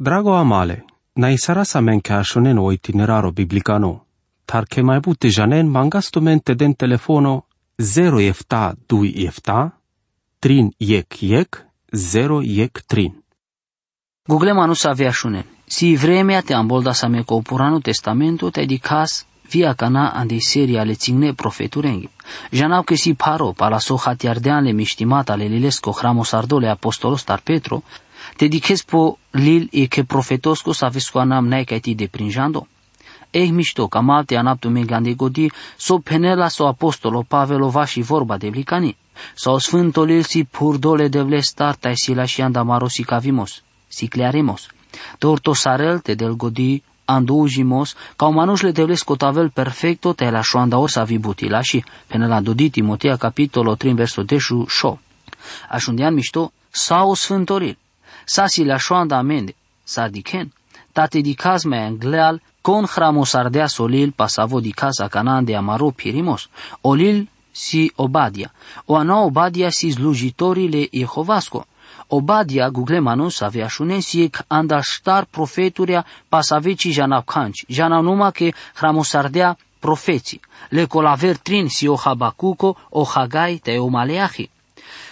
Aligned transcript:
Drago 0.00 0.34
amale, 0.34 0.84
na 1.16 1.28
isara 1.30 1.64
sa 1.64 1.80
men 1.80 2.00
ke 2.00 2.14
ashonen 2.14 2.58
o 2.58 2.70
itineraro 2.72 3.32
biblicano, 3.36 4.06
tar 4.48 4.64
ke 4.64 4.80
mai 4.82 5.00
bute 5.04 5.28
janen 5.28 5.68
mangasto 5.68 6.22
mente 6.22 6.54
den 6.54 6.74
telefono 6.74 7.44
0 7.78 8.20
efta 8.24 8.72
2 8.88 9.26
efta, 9.28 9.58
trin 10.40 10.72
yek 10.80 11.22
yek, 11.22 11.66
0 11.92 12.40
yek 12.42 12.80
trin. 12.88 13.12
Google 14.26 14.54
manu 14.54 14.74
sa 14.74 14.94
vea 14.94 15.12
shunen. 15.12 15.44
Si 15.66 15.96
vremea 15.96 16.42
te 16.42 16.54
ambolda 16.54 16.94
sa 16.94 17.08
me 17.08 17.24
ko 17.24 17.42
puranu 17.42 17.80
testamento 17.80 18.50
te 18.50 18.64
di 18.66 18.78
kas 18.78 19.26
via 19.52 19.74
kana 19.74 20.12
andi 20.14 20.40
serie 20.40 20.80
ale 20.80 20.94
țigne 20.94 21.34
profeturengi. 21.34 22.08
Janau 22.52 22.84
ke 22.84 22.96
si 22.96 23.14
paro 23.14 23.52
pala 23.52 23.78
so 23.80 23.96
hatiardean 23.96 24.64
le 24.64 24.72
miștimat 24.72 25.30
ale 25.30 25.48
lilesco 25.48 25.92
hramos 25.92 26.32
ardole 26.34 26.68
apostolos 26.70 27.24
tar 27.24 27.40
Petro, 27.40 27.82
te 28.36 28.48
diches 28.48 28.82
po 28.82 29.18
lil 29.30 29.68
e 29.72 29.86
ke 29.86 30.04
profetosco 30.04 30.72
sa 30.72 30.88
vesco 30.88 31.18
anam 31.18 31.46
nai 31.48 31.64
kai 31.64 31.80
ti 31.80 31.94
deprinjando. 31.94 32.66
Eh 33.30 33.50
mișto, 33.50 33.88
cam 33.88 34.10
alte 34.10 34.36
anaptu 34.36 34.70
me 34.70 34.84
gande 34.84 35.14
godi, 35.14 35.50
so 35.76 35.98
penela 35.98 36.48
so 36.48 36.66
apostolo 36.66 37.22
Pavelo 37.22 37.68
vaș 37.68 37.90
și 37.90 38.00
vorba 38.00 38.36
de 38.36 38.48
blicani. 38.48 38.96
Sau 39.34 39.58
sfântul 39.58 40.10
il 40.10 40.22
si 40.22 40.44
purdole 40.44 41.08
de 41.08 41.20
vlestar 41.20 41.74
tai 41.74 41.96
si 41.96 42.14
la 42.14 42.24
și 42.24 42.42
andamaro 42.42 42.88
si 42.88 43.02
cavimos, 43.02 43.62
si 43.88 44.08
clearemos. 44.08 44.68
Torto 45.18 45.52
sarel 45.52 45.98
te 45.98 46.14
del 46.14 46.32
godi 46.32 46.82
andujimos, 47.04 47.94
ca 48.16 48.26
umanuș 48.26 48.60
le 48.60 48.70
devles 48.70 49.02
cotavel 49.02 49.50
perfecto 49.50 50.12
te 50.12 50.30
la 50.30 50.40
șoanda 50.40 50.78
or 50.78 50.88
sa 50.88 51.04
vibutila 51.04 51.60
și 51.60 51.84
până 52.06 52.26
la 52.26 52.40
dodi 52.40 52.70
Timotea 52.70 53.16
capitolo 53.16 53.74
3 53.74 53.94
verso 53.94 54.22
10 54.22 54.36
șo. 54.68 54.98
Așundean 55.68 56.14
mișto, 56.14 56.52
sau 56.70 57.14
sfântoril, 57.14 57.78
sa 58.34 58.44
si 58.52 58.62
la 58.64 58.78
șoanda 58.78 59.16
amende, 59.18 59.54
sa 59.84 60.08
diken, 60.08 60.46
ta 60.94 61.04
te 61.10 61.20
dicaz 61.20 61.64
mai 61.64 61.82
angleal, 61.90 62.36
con 62.62 62.84
hramos 62.92 63.34
ardea 63.34 63.68
solil 63.68 64.12
pasavo 64.12 64.60
dicaz 64.60 65.00
a 65.00 65.08
canan 65.08 65.44
de 65.44 65.54
amaro 65.56 65.90
pirimos, 65.90 66.48
olil 66.80 67.28
si 67.52 67.90
Obadia, 67.96 68.52
o 68.86 68.96
ana 68.96 69.16
Obadia 69.26 69.70
si 69.70 69.90
slujitorile 69.92 70.88
Jehovasco, 70.92 71.66
Obadia 72.08 72.68
Guglemanus 72.70 73.42
avea 73.42 73.68
šunesiek 73.68 74.38
anda 74.48 74.80
ștar 74.82 75.24
profeturia 75.24 76.04
pasaveci 76.28 76.92
jana 76.92 77.22
kanci, 77.22 77.66
jana 77.68 78.00
numa 78.00 78.30
ke 78.30 78.52
hramosardea 78.74 79.56
profeții, 79.80 80.40
le 80.68 80.86
colaver 80.86 81.36
trin 81.36 81.68
si 81.68 81.86
o 81.88 81.96
habacuco, 82.04 82.76
o 82.90 83.04
hagai 83.04 83.58
te 83.58 83.78
o 83.78 83.88
maleahi. 83.88 84.50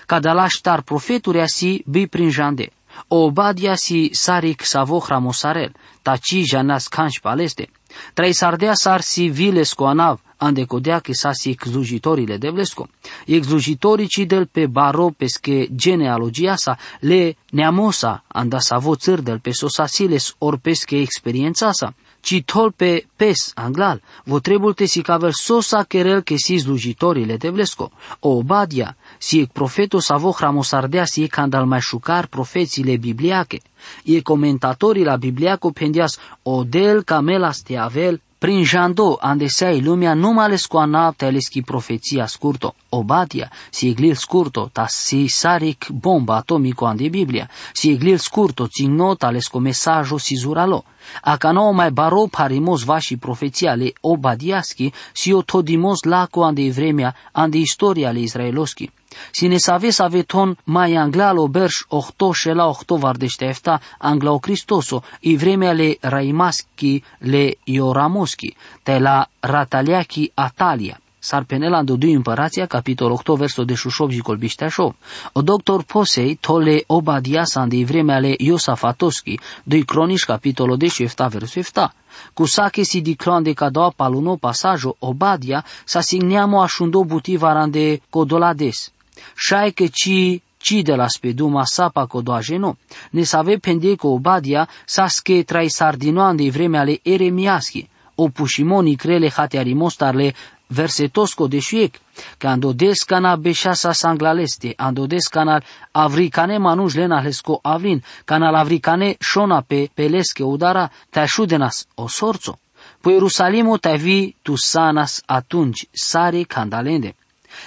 Cada 0.07 0.33
la 0.33 0.49
ștar 0.49 0.83
profeturia 0.83 1.47
si 1.47 1.83
bi 1.87 2.07
prin 2.07 2.31
jande. 2.31 2.73
O 3.09 3.25
Obadia 3.27 3.77
si 3.77 4.11
sarik 4.13 4.65
savo 4.65 4.99
hramosarel, 5.01 5.73
taci 6.03 6.45
janas 6.45 6.89
kanci 6.89 7.21
paleste. 7.21 7.69
Trai 8.15 8.35
sardea 8.35 8.75
sar 8.75 9.03
si 9.03 9.31
viles 9.31 9.75
coanav, 9.75 10.19
ande 10.39 10.67
codea 10.67 11.01
che 11.01 11.15
sasi 11.15 11.51
exlujitorile 11.51 12.39
de 12.39 12.51
vlesco. 12.51 12.89
Exlujitorii 13.25 14.27
del 14.27 14.49
pe 14.49 14.69
baro 14.69 15.11
pesche 15.11 15.69
genealogia 15.75 16.57
sa 16.57 16.79
le 17.01 17.37
neamosa 17.51 18.23
anda 18.29 18.61
savo 18.61 18.97
țăr 18.97 19.21
del 19.21 19.41
pe 19.41 19.53
sosasiles 19.53 20.35
or 20.39 20.59
pesche 20.59 21.01
experiența 21.01 21.73
sa. 21.73 21.95
Ci 22.21 22.43
tol 22.45 22.73
pe 22.73 23.07
pes 23.17 23.53
anglal, 23.55 24.03
vo 24.25 24.41
trebul 24.41 24.75
te 24.75 24.87
si 24.87 25.03
cavel 25.03 25.33
sosa 25.33 25.85
querel 25.85 26.23
que 26.23 26.37
si 26.37 26.59
slujitorile 26.59 27.37
de 27.37 27.49
vlesco. 27.49 27.91
O 28.21 28.39
obadia, 28.39 28.97
si 29.19 29.41
e 29.41 29.49
profeto 29.53 30.01
savo 30.01 30.31
hramosardea 30.31 31.05
si 31.05 31.23
e 31.23 31.27
candal 31.27 31.67
mai 31.67 31.81
șucar 31.81 32.27
profețiile 32.27 32.97
bibliache. 32.97 33.61
E 34.05 34.23
comentatorii 34.23 35.05
la 35.05 35.17
bibliaco 35.17 35.71
pendias 35.71 36.19
o 36.43 36.65
del 36.65 37.05
camelas 37.05 37.63
te 37.63 37.77
avel 37.77 38.21
prin 38.39 38.63
jando 38.65 39.19
andesei 39.21 39.83
lumea 39.83 40.15
numai 40.15 40.49
le 40.49 40.57
scoana 40.57 41.13
teleschi 41.13 41.63
profeția 41.63 42.27
scurto, 42.27 42.75
obadia, 42.89 43.51
si 43.71 43.89
eglil 43.89 44.15
scurto, 44.15 44.71
ta 44.73 44.87
si 44.87 45.27
saric 45.27 45.91
bomba 45.91 46.37
atomico 46.37 46.85
ande 46.85 47.09
Biblia, 47.09 47.49
si 47.73 47.91
eglil 47.91 48.19
scurto, 48.19 48.69
țin 48.69 48.95
nota 48.95 49.31
le 49.31 49.41
sco 49.41 49.59
mesajo 49.59 50.19
si 50.19 50.37
zuralo. 50.37 50.85
A 51.23 51.37
ca 51.37 51.51
nou 51.51 51.73
mai 51.73 51.91
baro 51.91 52.27
parimos 52.27 52.85
vași 52.85 53.17
profeția 53.17 53.75
le 53.75 53.93
obadiaschi, 54.01 54.93
si 55.13 55.33
o 55.33 55.43
todimos 55.43 56.05
laco 56.05 56.43
ande 56.45 56.71
vremea, 56.71 57.15
ande 57.33 57.59
istoria 57.59 58.11
le 58.11 58.21
israeloschi. 58.21 58.91
Si 59.31 59.47
ne 59.47 59.59
save 59.59 59.91
save 59.91 60.23
ton 60.23 60.57
mai 60.65 60.95
anglalo 60.95 61.49
berș 61.49 61.77
ohto 61.89 62.33
shela 62.33 62.67
ohto 62.67 62.97
vardește 62.97 63.45
efta 63.45 63.81
anglao 63.99 64.39
Cristoso, 64.39 65.03
i 65.21 65.37
vremea 65.37 65.73
le 65.73 65.97
raimaschi 66.01 67.03
le 67.19 67.57
ioramoschi, 67.65 68.57
te 68.83 68.99
la 68.99 69.29
rataliachi 69.41 70.31
Atalia. 70.35 71.01
S-ar 71.21 71.45
penela 71.45 71.79
în 71.79 71.85
doi 71.85 72.13
împărația, 72.13 72.67
capitol 72.67 73.11
8, 73.11 73.29
versul 73.29 73.65
de 73.65 73.75
șușov 73.75 74.11
și 74.11 74.19
colbiștea 74.19 74.69
șov. 74.69 74.95
O 75.33 75.43
doctor 75.43 75.83
Posei, 75.83 76.35
tole 76.35 76.85
obadiasan 76.87 77.69
de 77.69 77.85
vremea 77.85 78.17
ale 78.17 78.35
Iosafatoski, 78.37 79.39
doi 79.63 79.85
cronici, 79.85 80.25
capitolul 80.25 80.77
de 80.77 80.87
și 80.87 80.95
șefta 80.95 81.27
versul 81.27 81.61
efta. 81.61 81.95
Cu 82.35 82.45
sake 82.47 82.83
si 82.83 83.01
dicloan 83.01 83.43
de 83.43 83.53
cadoa 83.53 83.93
paluno 83.97 84.37
pasajo 84.37 84.97
obadia, 84.99 85.65
sa 85.85 86.01
signeamo 86.01 86.61
așundo 86.61 87.05
butivaran 87.05 87.71
de 87.71 88.01
codolades. 88.11 88.93
Șai 89.37 89.71
că 89.71 89.85
ci 89.93 90.41
ci 90.61 90.83
de 90.83 90.95
la 90.95 91.09
speduma 91.09 91.65
sapa 91.65 92.07
codoajeno, 92.07 92.77
ne 93.11 93.23
save 93.23 93.57
pende 93.59 93.95
co 93.95 94.09
obadia 94.09 94.69
sa 94.85 95.07
sche 95.07 95.43
trai 95.43 95.69
sardinoan 95.69 96.37
de 96.37 96.51
vremea 96.51 96.81
ale 96.81 96.99
eremiaschi, 97.03 97.89
o 98.15 98.29
pușimoni 98.29 98.97
crele 98.97 99.31
hatearimostarle 99.31 100.35
versetosco 100.67 101.47
de 101.47 101.59
șuiec, 101.59 101.95
că 102.39 102.49
andodescana 102.49 103.37
beșasa 103.37 103.93
sanglaleste, 103.93 104.73
andodescana 104.77 105.63
avricane 105.91 106.59
manuș 106.59 106.95
lena 106.95 107.21
lesco 107.21 107.59
avrin, 107.63 108.03
canal 108.25 108.55
avricane 108.55 109.17
șona 109.21 109.61
pe 109.61 109.91
pelesche 109.95 110.43
udara, 110.43 110.91
te 111.11 111.19
așudenas 111.19 111.87
o 111.95 112.09
sorțo. 112.09 112.59
Păi 113.01 113.13
Ierusalimo 113.13 113.77
te 113.77 113.97
vi 113.97 114.35
tu 114.43 114.57
sanas 114.57 115.23
atunci, 115.27 115.89
sare 115.91 116.43
candalende. 116.43 117.15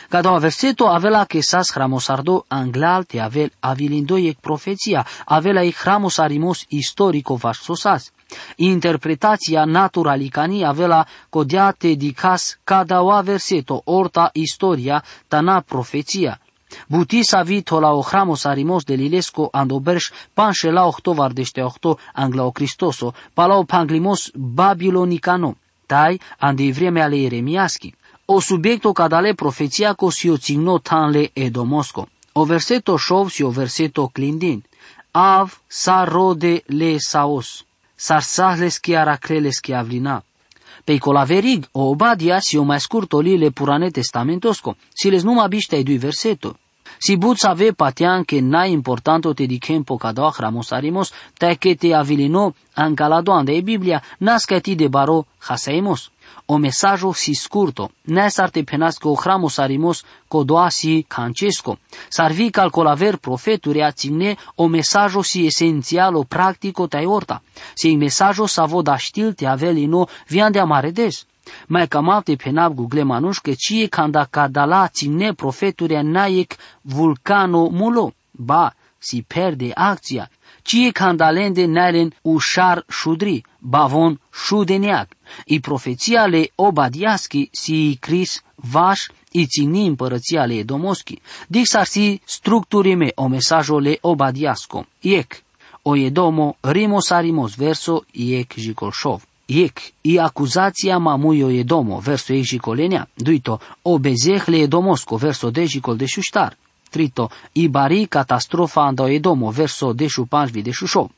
Cada 0.09 0.37
verseto 0.37 0.87
avela 0.87 1.25
que 1.25 1.41
sas 1.41 1.71
hramosardo 1.73 2.45
anglal 2.47 3.05
te 3.05 3.19
avel 3.19 3.51
avilindo 3.59 4.17
ec 4.17 4.37
profeția, 4.39 5.05
avela 5.25 5.63
ec 5.63 5.75
hramosarimos 5.83 6.65
istorico 6.69 7.35
varsosas. 7.35 8.11
Interpretația 8.55 9.65
naturalicani 9.65 10.65
avela 10.65 11.05
codiate 11.29 11.93
dicas 11.93 12.59
cada 12.63 13.01
oa 13.01 13.21
verseto 13.21 13.81
orta 13.85 14.29
istoria 14.33 15.03
tana 15.27 15.59
profeția. 15.61 16.39
Butisa 16.87 17.41
vito 17.43 17.79
la 17.79 17.91
o 17.91 18.01
hramos 18.01 18.45
arimos 18.45 18.83
de 18.83 18.95
lilesco 18.95 19.49
andoberș 19.51 20.09
panșe 20.33 20.69
la 20.69 20.85
ohto 20.85 21.13
vardește 21.13 21.61
ohto 21.61 21.97
angla 22.13 22.43
o 22.43 22.51
Cristoso, 22.51 23.13
palau 23.33 23.63
panglimos 23.63 24.31
babilonicano, 24.33 25.57
tai 25.85 26.19
ande 26.37 26.71
vreme 26.71 27.01
ale 27.01 27.17
Eremiaschi. 27.17 27.95
O 28.33 28.39
subiecto 28.39 28.93
cadale 28.93 29.33
profeția 29.33 29.93
co 29.93 30.09
si 30.09 30.29
o 30.29 30.37
țigno 30.37 30.79
tanle 30.79 31.31
edomosco. 31.33 32.07
O 32.31 32.45
verseto 32.45 32.95
șov 32.97 33.29
si 33.29 33.43
o 33.43 33.49
verseto 33.49 34.07
clindin. 34.07 34.63
Av 35.11 35.47
sa 35.67 36.05
rode 36.05 36.63
le 36.65 36.95
saos 36.97 37.65
sarsahles 37.95 38.79
que 38.79 38.95
aracreles 38.95 39.59
que 39.59 39.75
avlina. 39.75 40.23
Pei 40.85 40.97
colaverig, 40.97 41.67
o 41.71 41.81
obadia 41.91 42.39
si 42.39 42.55
o 42.57 42.63
mai 42.63 42.79
scurt 42.79 43.13
oli 43.13 43.37
le 43.37 43.51
purane 43.51 43.91
testamentosco, 43.91 44.77
si 44.93 45.09
les 45.09 45.23
numa 45.23 45.47
biște 45.47 45.75
ai 45.75 45.83
dui 45.83 45.97
verseto. 45.97 46.55
Si 47.03 47.17
buts 47.17 47.43
ave 47.43 47.73
patian 47.73 48.23
que 48.23 48.41
na 48.41 48.65
importanto 48.65 49.33
te 49.33 49.45
dicempo 49.45 49.97
cado 49.97 50.31
hramosarimos, 50.31 51.13
te 51.37 51.57
que 51.57 51.75
te 51.75 51.93
avilino 51.93 52.55
ancaladoan 52.75 53.45
de 53.45 53.61
Biblia, 53.61 54.01
nasca 54.19 54.61
ti 54.61 54.75
de 54.75 54.87
baro 54.87 55.27
haseimos 55.49 56.11
o 56.45 56.57
mesajo 56.57 57.13
si 57.13 57.33
scurto, 57.33 57.91
ne 58.03 58.29
sarte 58.29 58.63
penasco 58.63 59.15
hramos 59.15 59.57
arimos 59.59 60.03
codoasi 60.27 61.05
cancesco. 61.07 61.77
Sarvi 62.09 62.49
calcolaver 62.49 63.17
profeturi 63.17 63.81
aține 63.81 64.35
o 64.55 64.67
mesajo 64.67 65.21
si 65.21 65.45
esențialo 65.45 66.23
practico 66.23 66.87
tai 66.87 67.05
orta. 67.05 67.41
Si 67.73 67.95
mesajo 67.95 68.45
sa 68.45 68.65
voda 68.65 68.97
știl 68.97 69.33
te 69.33 69.45
avelino 69.45 70.07
vian 70.27 70.51
de 70.51 70.59
amaredes. 70.59 71.25
Mai 71.67 71.87
camate 71.87 72.35
penab 72.35 72.73
gugle 72.73 73.03
manuș 73.03 73.37
că 73.37 73.51
cie 73.53 73.87
canda 73.87 74.27
cadala 74.29 74.87
ține 74.87 75.33
profeturi 75.33 76.03
naic 76.03 76.55
vulcano 76.81 77.67
mulo. 77.69 78.13
Ba, 78.31 78.73
si 78.97 79.23
perde 79.27 79.71
acția, 79.73 80.29
cie 80.61 80.91
candalende 80.91 81.65
naren 81.65 82.13
ușar 82.21 82.85
șudri, 82.89 83.43
bavon 83.59 84.19
șudeniac. 84.31 85.07
I 85.45 85.59
profeția 85.59 86.25
le 86.25 86.51
Obadiaschi 86.55 87.49
si 87.51 87.97
Cris 87.99 88.43
vaș 88.55 88.99
i 89.31 89.45
țini 89.45 89.87
împărăția 89.87 90.45
le 90.45 90.53
Edomoschi. 90.53 91.21
Dix 91.47 91.73
ar 91.73 91.85
si 91.85 92.21
structurime 92.25 93.11
o 93.15 93.27
mesajul 93.27 93.81
le 93.81 93.97
Obadiasco. 94.01 94.85
Iec, 94.99 95.43
o 95.81 95.95
Edomo 95.95 96.55
rimos 96.61 97.09
arimos 97.09 97.55
verso 97.55 98.03
iek 98.11 98.53
jikolshov. 98.53 99.23
Iek, 99.45 99.93
i 100.01 100.17
acuzația 100.19 100.97
mamuio 100.97 101.49
Edomo, 101.49 101.99
verso 101.99 102.33
ei 102.33 102.43
jikolenia, 102.43 103.07
duito, 103.15 103.59
o 103.81 103.97
bezehle 103.97 104.61
Edomosco, 104.61 105.17
verso 105.17 105.49
de 105.49 105.65
jikol 105.65 105.97
de 105.97 106.05
shushtar. 106.05 106.55
Trito, 106.89 107.29
i 107.53 107.67
bari 107.67 108.05
catastrofa 108.07 108.81
ando 108.81 109.07
Edomo, 109.07 109.51
verso 109.51 109.93
de 109.93 110.07
shupanjvi 110.07 110.61
de 110.61 110.71
shushov. 110.71 111.09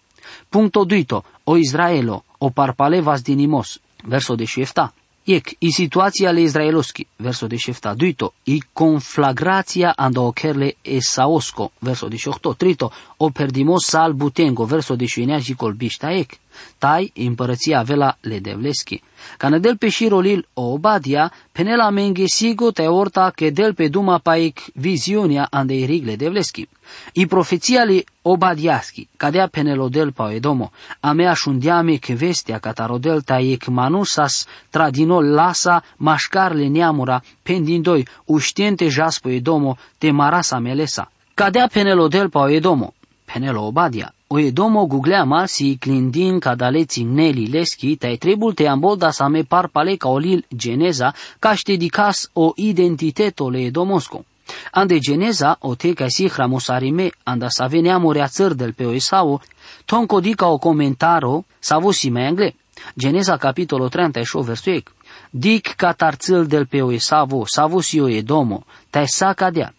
Punto 0.50 0.86
duito, 0.86 1.24
o 1.44 1.58
Israelo, 1.58 2.24
o 2.40 2.50
parpalevas 2.52 3.24
dinimos, 3.24 3.80
verso 4.06 4.36
de 4.36 4.46
shuefta. 4.46 4.94
Iek, 5.26 5.56
i 5.60 5.72
situația 5.72 6.32
le 6.32 6.42
Izraeloski, 6.42 7.08
verso 7.16 7.48
de 7.48 7.56
šefta, 7.56 7.94
duito, 7.94 8.34
i 8.44 8.64
conflagrația 8.74 9.94
ando 9.96 10.22
okerle 10.22 10.76
esaosco, 10.82 11.72
verso 11.80 12.08
de 12.08 12.18
șohto, 12.18 12.54
trito, 12.54 12.92
o 13.18 13.30
perdimos 13.30 13.86
sal 13.86 14.14
butengo, 14.14 14.66
verso 14.66 14.96
de 14.96 15.06
șuinea 15.06 15.40
și 15.40 15.54
colbișta 15.54 16.12
ec, 16.12 16.32
tai 16.78 17.12
împărăția 17.16 17.80
avela 17.80 18.18
le 18.22 18.40
devleschi. 18.40 19.02
Ca 19.38 19.50
del 19.50 19.78
pe 19.78 19.90
șirolil 19.90 20.48
o 20.54 20.62
obadia, 20.62 21.32
penela 21.52 21.90
menge 21.90 22.26
sigo 22.26 22.72
te 22.72 22.88
orta 22.88 23.32
che 23.36 23.52
del 23.52 23.74
pe 23.74 23.88
duma 23.88 24.18
paic 24.18 24.60
viziunea 24.74 25.48
ande 25.50 25.74
rigle 25.74 26.16
devleschi. 26.16 26.68
I 27.14 27.26
profeția 27.26 27.84
li 27.84 28.06
obadiaschi, 28.22 29.08
cadea 29.18 29.48
penelodel 29.48 30.12
pa 30.12 30.32
edomo, 30.32 30.72
a 31.00 31.14
mea 31.14 31.34
șundiame 31.34 31.96
che 31.96 32.14
vestea 32.16 32.60
catarodel 32.60 33.22
ta 33.22 33.40
ec 33.40 33.68
manusas 33.68 34.46
tradinol 34.70 35.26
lasa 35.26 35.84
mașcarle 35.98 36.68
neamura, 36.68 37.24
pendindoi 37.44 38.08
uștiente 38.26 38.88
jaspo 38.88 39.30
edomo 39.30 39.78
te 39.98 40.12
marasa 40.12 40.60
melesa. 40.60 41.12
Cadea 41.34 41.68
penelodel 41.68 42.30
pa 42.30 42.52
edomo, 42.52 42.94
penelo 43.26 43.62
obadia, 43.62 44.14
o 44.34 44.40
edomo 44.40 44.88
gugleama 44.88 45.48
si 45.48 45.78
clindin 45.78 46.40
cadaleții 46.40 47.04
neli 47.04 47.48
leschi, 47.48 47.96
tai 47.96 48.18
trebul 48.18 48.54
te 48.54 48.68
ambolda 48.68 49.12
sa 49.12 49.28
me 49.28 49.44
par 49.44 49.68
pale 49.68 49.96
ca 49.96 50.10
olil 50.10 50.46
geneza, 50.50 51.14
ca 51.40 51.54
dicas 51.78 52.30
o 52.34 52.54
identiteto 52.56 53.50
le 53.50 53.66
edomosco. 53.66 54.26
Ande 54.72 55.00
geneza 55.00 55.58
o 55.60 55.76
te 55.76 55.94
ca 55.94 56.08
si 56.08 56.30
hramosarime, 56.30 57.12
anda 57.24 57.50
sa 57.50 57.68
veneamurea 57.68 58.28
țăr 58.28 58.54
del 58.54 58.74
pe 58.74 58.84
Esau, 58.84 59.42
ton 59.86 60.06
codica 60.06 60.48
o 60.48 60.58
comentaro, 60.58 61.46
sa 61.60 61.78
vosi 61.78 62.10
me 62.10 62.26
angle. 62.26 62.56
Geneza 62.96 63.38
capitolo 63.38 63.88
38 63.88 64.46
versuec. 64.46 64.92
Dic 65.30 65.74
catarțel 65.76 66.48
del 66.48 66.66
pe 66.66 66.78
Esau, 66.78 67.44
sa 67.46 67.66
vosi 67.66 68.00
o 68.00 68.10
edomo, 68.10 68.66
tai 68.90 69.08
sa 69.08 69.34
cadea. 69.34 69.74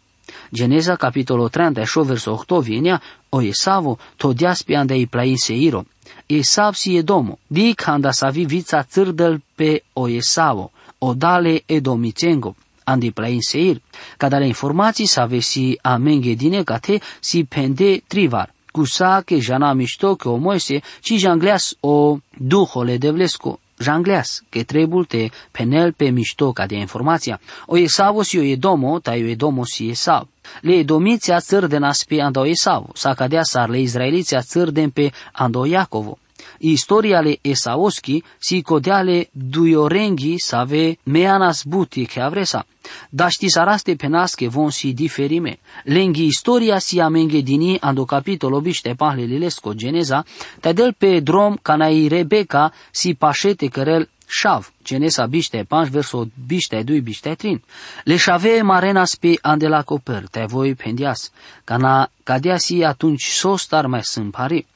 Geneza 0.51 0.97
capitolo 0.97 1.49
38 1.49 2.05
verso 2.05 2.33
8 2.33 2.61
vienia, 2.61 3.01
o 3.29 3.43
Esavo 3.43 3.99
to 4.17 4.33
diaspi 4.33 4.75
anda 4.75 4.95
i 4.95 5.07
plai 5.07 5.37
seiro. 5.37 5.87
Esav 6.27 6.75
si 6.75 6.97
edomo, 6.97 7.39
dic 7.47 7.87
anda 7.87 8.13
savi 8.13 8.45
vița 8.45 8.83
țârdel 8.83 9.43
pe 9.55 9.83
o 9.93 10.09
Esavo, 10.09 10.71
o 10.99 11.15
dale 11.15 11.63
edomicengo, 11.67 12.57
andi 12.85 13.11
plai 13.11 13.39
seir. 13.41 13.81
Cadale 14.17 14.47
informații 14.47 15.07
sa 15.07 15.25
vesi 15.27 15.79
amenge 15.83 16.35
dine 16.35 16.63
cate 16.63 17.01
si 17.21 17.45
pende 17.45 18.03
trivar. 18.07 18.53
Cusa 18.73 19.23
che 19.23 19.39
jana 19.39 19.73
mișto 19.73 20.17
că 20.17 20.29
o 20.29 20.37
moise, 20.37 20.83
ci 21.01 21.15
jangleas 21.17 21.77
o 21.81 22.19
duhole 22.39 22.99
devlesco, 22.99 23.61
jangleas, 23.79 24.43
que 24.49 24.63
trebul 24.65 25.05
te 25.05 25.31
penel 25.51 25.93
pe 25.93 26.09
mișto 26.11 26.53
ca 26.53 26.67
de 26.67 26.77
informația. 26.77 27.41
O 27.67 27.77
Esavo 27.77 28.23
si 28.23 28.39
o 28.39 28.43
Edomo, 28.43 28.99
ta 29.01 29.13
o 29.13 29.15
Edomo 29.15 29.65
si 29.65 29.89
Esav. 29.89 30.29
Le 30.61 30.73
Edomiția 30.73 31.41
țărdenas 31.41 32.05
pe 32.05 32.21
ando 32.21 32.47
Esavu, 32.47 32.91
sa 32.95 33.15
cadea 33.15 33.43
sar 33.43 33.69
le 33.69 33.79
Izraeliția 33.79 34.41
țărden 34.41 34.91
pe 34.91 35.13
ando 35.33 35.65
Iacovo. 35.65 36.19
Istoria 36.59 37.21
le 37.21 37.39
Esaoski 37.41 38.23
si 38.39 38.63
codeale 38.63 39.29
duiorengi 39.33 40.39
save 40.39 40.97
meanas 41.05 41.65
buti 41.65 42.07
che 42.07 42.21
avresa. 42.21 42.67
Da 43.11 43.29
ști 43.29 43.49
saraste 43.49 43.97
penasche 43.97 44.49
von 44.49 44.71
si 44.71 44.93
diferime. 44.93 45.59
Lenghi 45.85 46.25
istoria 46.25 46.79
si 46.79 47.01
amenge 47.01 47.43
dini 47.43 47.79
ando 47.81 48.05
capitolo 48.05 48.61
biște 48.61 48.95
pahle 48.95 49.25
lilesco 49.25 49.75
geneza, 49.75 50.25
del 50.61 50.95
pe 50.95 51.21
drom 51.21 51.57
canai 51.63 52.09
Rebecca 52.09 52.73
si 52.91 53.15
pașete 53.15 53.69
cărel 53.69 54.09
Shav, 54.27 54.73
Genesa 54.85 55.27
biște 55.27 55.65
panș 55.69 55.89
verso 55.89 56.27
biște 56.47 56.83
dui 56.83 57.01
biște 57.01 57.35
trin. 57.35 57.63
Le 58.05 58.17
șave 58.17 58.63
marenas 58.63 59.15
pe 59.17 59.39
andela 59.41 59.83
coper, 59.83 60.29
te 60.31 60.45
voi 60.45 60.75
pendias, 60.75 61.31
cana 61.65 62.11
cadea 62.23 62.57
si 62.57 62.83
atunci 62.83 63.25
sostar 63.25 63.87
mai 63.87 64.03
sunt 64.03 64.31
pari. 64.31 64.67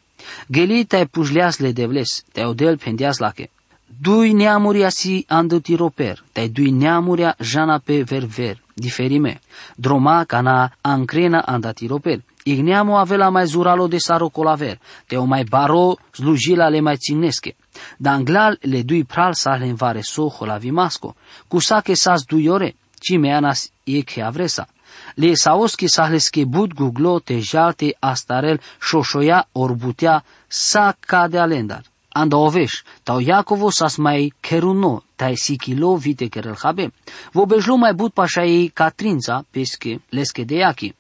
Geli 0.48 0.84
te 0.84 1.06
pujleas 1.06 1.60
le 1.60 1.72
devles, 1.72 2.24
te 2.32 2.44
odel 2.46 2.78
pendias 2.78 3.20
lake. 3.20 3.48
Dui 3.88 4.34
neamuria 4.34 4.90
si 4.90 5.24
andăti 5.28 5.76
roper, 5.76 6.22
te 6.32 6.48
dui 6.48 6.70
neamuria 6.72 7.34
jana 7.40 7.78
pe 7.78 8.02
verver, 8.04 8.60
diferime. 8.74 9.40
Droma 9.76 10.24
cana 10.24 10.72
ancrena 10.82 11.42
andati 11.46 11.86
roper. 11.86 12.20
Igneamo 12.44 12.98
avela 12.98 13.30
mai 13.30 13.46
zuralo 13.46 13.88
de 13.88 13.98
saro 13.98 14.30
colaver, 14.30 14.78
te 15.06 15.16
o 15.16 15.24
mai 15.24 15.44
baro 15.44 15.98
slujila 16.12 16.68
le 16.68 16.80
mai 16.80 16.96
ținesche. 16.96 17.56
Danglal 17.98 18.58
le 18.60 18.82
dui 18.82 19.04
pral 19.04 19.34
sa 19.34 19.56
le 19.56 19.66
învare 19.66 20.02
soho 20.02 20.44
la 20.44 20.56
vimasco, 20.58 21.14
cu 21.48 21.58
sa 21.58 21.82
che 21.82 21.94
sas 21.94 22.24
duiore, 22.24 22.74
ci 23.00 23.16
meanas 23.16 23.70
e 23.84 24.02
che 24.02 24.22
avresa. 24.22 24.66
Le 25.14 25.34
saoschi 25.34 25.88
sa 25.88 26.08
le 26.08 26.44
bud 26.44 26.72
guglo 26.72 27.18
te 27.18 27.38
jalte 27.40 27.96
astarel 27.98 28.60
șoșoia 28.80 29.48
orbutea 29.52 30.24
sa 30.46 30.96
cade 31.00 31.38
alendar. 31.38 31.82
Anda 32.08 32.36
oveș, 32.36 32.72
tau 33.02 33.18
Iacovo 33.18 33.70
sas 33.70 33.96
mai 33.96 34.32
keruno, 34.40 35.02
tai 35.16 35.36
sikilo 35.36 35.96
vite 35.96 36.26
kerel 36.26 36.56
habe. 36.62 36.92
Vo 37.32 37.44
bejlo 37.44 37.76
mai 37.76 37.94
bud 37.94 38.12
pașa 38.12 38.44
ei 38.44 38.68
Catrința, 38.68 39.44
pesche, 39.50 40.00
lesche 40.08 40.44
de 40.44 40.54
iachi. 40.54 40.94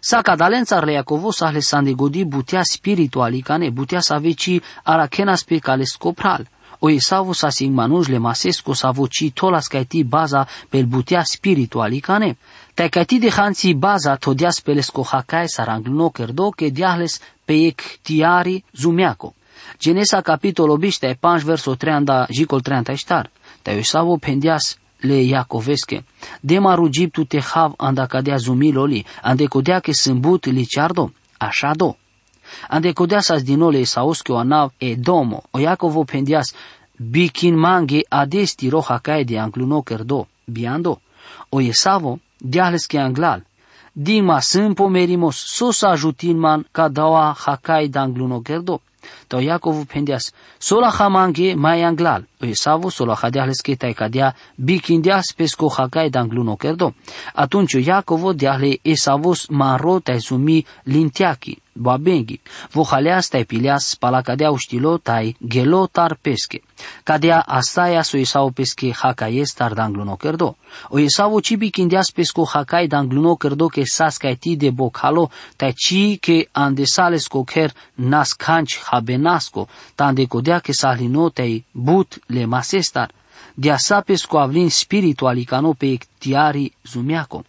Sa 0.00 0.22
cadalența 0.22 0.80
le 0.80 0.92
Iacovo 0.92 1.30
sa 1.30 1.50
le 1.50 1.60
sandigodi 1.60 2.24
butea 2.24 2.62
spirituali 2.62 3.40
cane, 3.40 3.70
butea 3.70 4.00
sa 4.00 4.18
veci 4.18 4.60
arakenas 4.82 5.42
pe 5.42 5.58
cale 5.58 5.84
scopral. 5.84 6.46
O 6.84 6.90
Esavu 6.90 7.32
sa 7.32 7.48
singmanuj 7.50 8.10
le 8.12 8.18
masesco 8.18 8.74
sa 8.74 8.90
voci 8.92 9.30
tolas 9.32 9.70
caiti 9.72 10.04
baza 10.04 10.44
pel 10.68 10.84
butea 10.84 11.22
spirituali 11.24 12.00
cane. 12.00 12.36
Tai 12.76 12.90
caiti 12.90 13.18
de 13.18 13.30
hansi 13.30 13.72
baza 13.74 14.16
todias 14.16 14.60
pelesco 14.60 15.02
hakai 15.02 15.48
sarangluno 15.48 16.10
kerdo 16.10 16.50
ke 16.52 16.68
diahles 16.70 17.22
pe 17.46 17.54
ek 17.68 17.80
tiari 18.04 18.62
zumeaco. 18.76 19.32
Genesa 19.80 20.20
capitolo 20.20 20.76
biște 20.76 21.16
5 21.16 21.44
verso 21.44 21.74
30 21.74 22.26
jicol 22.28 22.60
30 22.60 22.96
star. 22.96 23.30
Tai 23.62 23.78
Esavu 23.78 24.18
pendias 24.18 24.76
le 25.00 25.24
Iacoveske. 25.24 26.04
Dema 26.42 26.76
rugiptu 26.76 27.24
te 27.24 27.40
hav 27.40 27.72
anda 27.78 28.06
cadea 28.06 28.38
zumiloli, 28.38 29.04
ande 29.22 29.48
codea 29.48 29.80
che 29.80 29.94
sâmbut 29.94 30.46
liciardo, 30.46 31.12
așa 31.38 31.72
do. 31.72 31.96
Ande 32.68 32.94
codea 32.94 33.22
sas 33.22 33.42
dinole 33.44 33.84
saosche 33.86 34.32
o 34.32 34.38
anav 34.38 34.70
e 34.80 34.96
domo, 34.96 35.44
o 35.52 35.58
Iacovo 35.58 36.04
pendias, 36.04 36.54
bikin 36.98 37.56
mange 37.56 38.04
adesti 38.10 38.70
roha 38.70 39.00
cae 39.00 39.24
de 39.24 39.38
angluno 39.38 39.82
kerdo, 39.82 40.26
biando, 40.46 41.00
o 41.50 41.60
Esavo, 41.60 42.20
diahles 42.40 42.86
che 42.86 42.98
anglal, 42.98 43.42
Dima 43.96 44.40
sâmpo 44.42 44.88
merimos, 44.88 45.36
sos 45.36 45.84
ajutin 45.84 46.36
man 46.36 46.64
ca 46.72 46.88
dawa 46.88 47.32
hakai 47.32 47.88
dangluno 47.88 48.42
kerdo. 48.42 48.80
To 49.28 49.40
Iacovu 49.40 49.84
pendias, 49.86 50.32
sola 50.58 50.90
hamange 50.90 51.54
mai 51.56 51.82
anglal, 51.82 52.26
Esavu 52.40 52.90
sola 52.90 53.14
hadeahles 53.14 53.62
che 53.62 53.76
tai 53.76 53.94
cadea 53.94 54.34
bikindeas 54.56 55.32
pesco 55.34 55.68
hakai 55.68 56.10
dangluno 56.10 56.56
kerdo. 56.56 56.94
Atunci 57.34 57.78
Iacovo 57.78 58.32
deahle 58.32 58.78
Esavos 58.82 59.48
maro 59.50 60.00
tai 60.00 60.20
sumi 60.20 60.64
lintiaki, 60.84 61.56
babengi, 61.74 62.40
vohaleas 62.72 63.30
tai 67.04 67.18
pilias 67.18 67.44
palacadea 67.44 67.44
uștilo 67.44 67.44
tai 67.44 67.44
gelo 67.44 67.44
tar 67.44 67.44
pesche. 67.44 67.44
Cadea 67.44 67.44
astaia 67.46 68.02
so 68.02 68.18
Esau 68.18 68.50
pesche 68.50 68.92
hakaies 68.92 69.54
tar 69.54 69.74
dangluno 69.74 70.16
kerdo. 70.16 70.56
O 70.90 70.98
Esau 70.98 71.40
cibi 71.40 71.70
kindeas 71.70 72.12
pesco 72.14 72.44
hakai 72.44 72.88
dangluno 72.88 73.36
kerdo 73.36 73.68
ke 73.68 73.84
saskai 73.84 74.36
ti 74.36 74.56
de 74.56 74.70
bokhalo 74.70 75.30
tai 75.56 75.72
ci 75.72 76.18
ke 76.18 76.48
andesales 76.52 77.28
koker 77.28 77.72
nas 77.96 78.34
kanch 78.34 78.78
habenasco, 78.90 79.68
tande 79.96 80.26
codea 80.26 80.60
ke 80.60 80.72
sahlino 80.72 81.30
tai 81.30 81.64
but 81.74 82.18
le 82.28 82.46
masestar, 82.46 83.10
dia 83.56 83.78
sapes 83.78 84.26
cu 84.26 84.36
avlin 84.38 84.70
spirituali 84.70 85.44
cano 85.44 85.74
pe 85.74 85.98
tiari 86.18 86.72
zumiaco. 86.84 87.44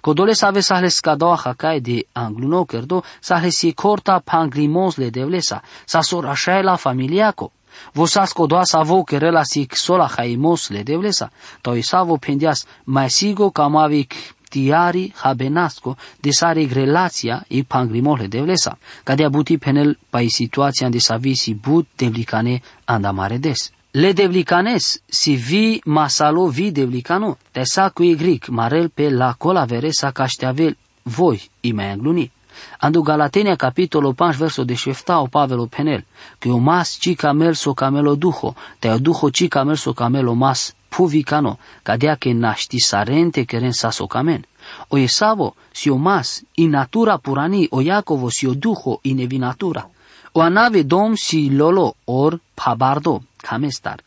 Codole 0.00 0.34
save 0.34 0.62
sahle 0.62 0.90
skadoa 0.90 1.36
hakai 1.36 1.80
de 1.80 2.06
angluno 2.14 2.64
kerdo, 2.64 3.02
sahle 3.20 3.50
si 3.50 3.72
corta 3.74 4.20
panglimos 4.20 4.96
le 4.96 5.10
devlesa, 5.10 5.62
sa 5.86 6.02
sorașai 6.02 6.62
la 6.62 6.76
familiaco. 6.76 7.52
Vosas 7.92 8.32
codoa 8.32 8.64
sa 8.64 8.82
vo 8.82 9.04
querela 9.04 9.44
si 9.44 9.66
sola 9.70 10.08
haimos 10.16 10.70
le 10.70 10.82
devlesa, 10.82 11.30
to 11.60 11.74
isavo 11.76 12.16
pendias 12.18 12.66
mai 12.84 13.10
sigo 13.10 13.50
camavic 13.50 14.14
tiari 14.48 15.12
habenasco 15.22 15.96
de 16.20 16.32
sare 16.32 16.66
relația 16.72 17.44
i 17.48 17.62
pangrimole 17.62 18.26
devlesa, 18.26 18.78
cadea 19.04 19.28
buti 19.28 19.58
penel 19.58 19.98
pai 20.10 20.28
situația 20.28 20.88
de 20.88 20.98
savisi 20.98 21.54
but 21.54 21.86
devlicane 21.96 22.62
andamare 22.84 23.38
des. 23.38 23.70
Le 23.90 24.12
devlicanes 24.12 25.02
si 25.06 25.36
vi 25.36 25.80
masalo 25.84 26.46
vi 26.48 26.70
devlicano, 26.70 27.38
te 27.50 27.64
sa 27.64 27.90
cu 27.90 28.02
gric 28.16 28.48
marel 28.48 28.88
pe 28.88 29.10
la 29.10 29.34
colavere 29.38 29.90
sa 29.90 30.10
cașteavel 30.10 30.76
voi 31.02 31.50
i 31.60 31.72
mai 31.72 31.90
angluni. 31.90 32.32
Andu 32.80 33.02
Galatenia 33.02 33.56
capitolo 33.56 34.12
5 34.12 34.38
verso 34.38 34.64
17 34.64 35.12
o 35.12 35.28
Pavelo 35.28 35.66
penel, 35.66 36.04
que 36.40 36.50
o 36.50 36.58
mas 36.58 36.98
ci 36.98 37.14
camel 37.16 37.56
so 37.56 37.74
camelo 37.74 38.16
duho, 38.16 38.54
te 38.80 38.90
o 38.90 38.98
duho 38.98 39.30
ci 39.30 39.48
camel 39.48 39.78
so 39.78 39.94
camelo 39.94 40.34
mas 40.34 40.74
puvicano, 40.88 41.58
cadea 41.82 42.16
que 42.16 42.34
naști 42.34 42.78
sarente 42.80 43.44
queren 43.44 43.72
saso 43.72 44.06
camen. 44.06 44.46
O 44.88 44.96
Esavo 44.98 45.54
si 45.72 45.90
o 45.90 45.98
mas 45.98 46.44
in 46.56 46.70
natura 46.70 47.18
purani 47.18 47.68
o 47.70 47.82
Iacovo 47.82 48.30
si 48.30 48.46
o 48.46 48.54
duho 48.54 49.00
in 49.02 49.20
evi 49.20 49.38
natura. 49.38 49.88
O 50.32 50.40
anave 50.40 50.84
dom 50.84 51.16
si 51.16 51.50
lolo 51.50 51.96
or 52.04 52.40
pabardo, 52.54 53.22
camestar. 53.36 54.02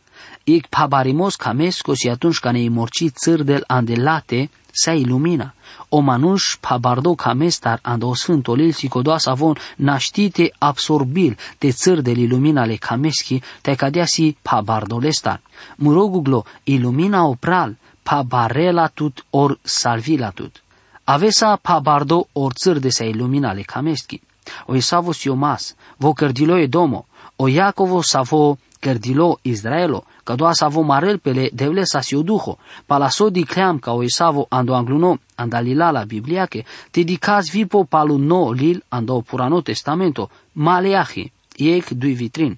Ic 0.45 0.67
pabarimos 0.69 1.37
camesco 1.37 1.95
si 1.95 2.09
atunci 2.09 2.39
ca 2.39 2.51
ne 2.51 2.69
morci 2.69 3.09
țârdel 3.09 3.63
andelate, 3.67 4.49
se 4.71 4.95
ilumina. 4.95 5.53
O 5.89 5.99
manuș 5.99 6.57
pabardo 6.59 7.15
camestar 7.15 7.79
ando 7.81 8.13
sfântolil 8.13 8.71
si 8.71 8.87
codoas 8.87 9.25
avon 9.25 9.55
naștite 9.75 10.53
absorbil 10.57 11.37
de 11.57 11.71
țârdel 11.71 12.17
iluminale 12.17 12.75
cameschi, 12.75 13.41
te 13.61 13.75
cadea 13.75 14.05
si 14.05 14.37
pabardolestar. 14.41 15.41
Muroguglo 15.75 16.45
ilumina 16.63 17.25
opral, 17.25 17.77
pabarela 18.03 18.87
tut 18.87 19.25
or 19.29 19.59
salvila 19.61 20.29
tut. 20.29 20.63
Avesa 21.03 21.55
pabardo 21.55 22.27
or 22.33 22.53
țârde 22.53 22.89
se 22.89 23.05
iluminale 23.07 23.61
cameschi. 23.61 24.21
O 24.65 24.75
isavo 24.75 25.11
si 25.11 25.29
o 25.29 25.35
mas, 25.35 25.75
vo 25.97 26.13
cărdilo 26.13 26.57
e 26.57 26.67
domo, 26.67 27.05
o 27.35 27.47
Iacovo 27.47 28.01
savo 28.01 28.57
cărdilo 28.79 29.39
Israelo, 29.41 30.05
că 30.29 30.35
doa 30.35 30.53
savo 30.53 30.81
marel 30.81 31.17
pele 31.17 31.49
devle 31.53 31.83
sa 31.83 32.01
si 32.01 32.15
duho, 32.23 32.57
palaso 32.85 33.29
di 33.29 33.43
cream 33.43 33.79
ca 33.79 33.93
o 33.93 34.03
isavo 34.03 34.45
ando 34.49 34.73
angluno, 34.75 35.19
andalila 35.35 35.91
la 35.91 36.05
Biblia 36.05 36.45
che, 36.45 36.65
te 36.91 37.03
di 37.03 37.17
caz 37.17 37.49
vipo 37.49 37.83
palu 37.83 38.17
no 38.17 38.51
lil 38.51 38.83
ando 38.89 39.21
purano 39.21 39.61
testamento, 39.61 40.29
maleahi, 40.51 41.31
iec 41.57 41.93
dui 41.93 42.13
vitrin. 42.13 42.55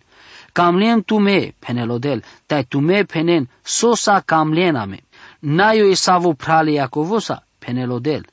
Camlien 0.51 1.03
tu 1.03 1.19
me, 1.19 1.53
penelodel, 1.59 2.21
tai 2.45 2.65
tu 2.67 2.81
me 2.81 3.05
penen, 3.05 3.47
sosa 3.63 4.21
camliename. 4.21 4.99
Naio 5.39 5.87
isavo 5.87 6.33
prale 6.33 6.71
Iacovosa, 6.71 7.41
penelodel 7.59 8.23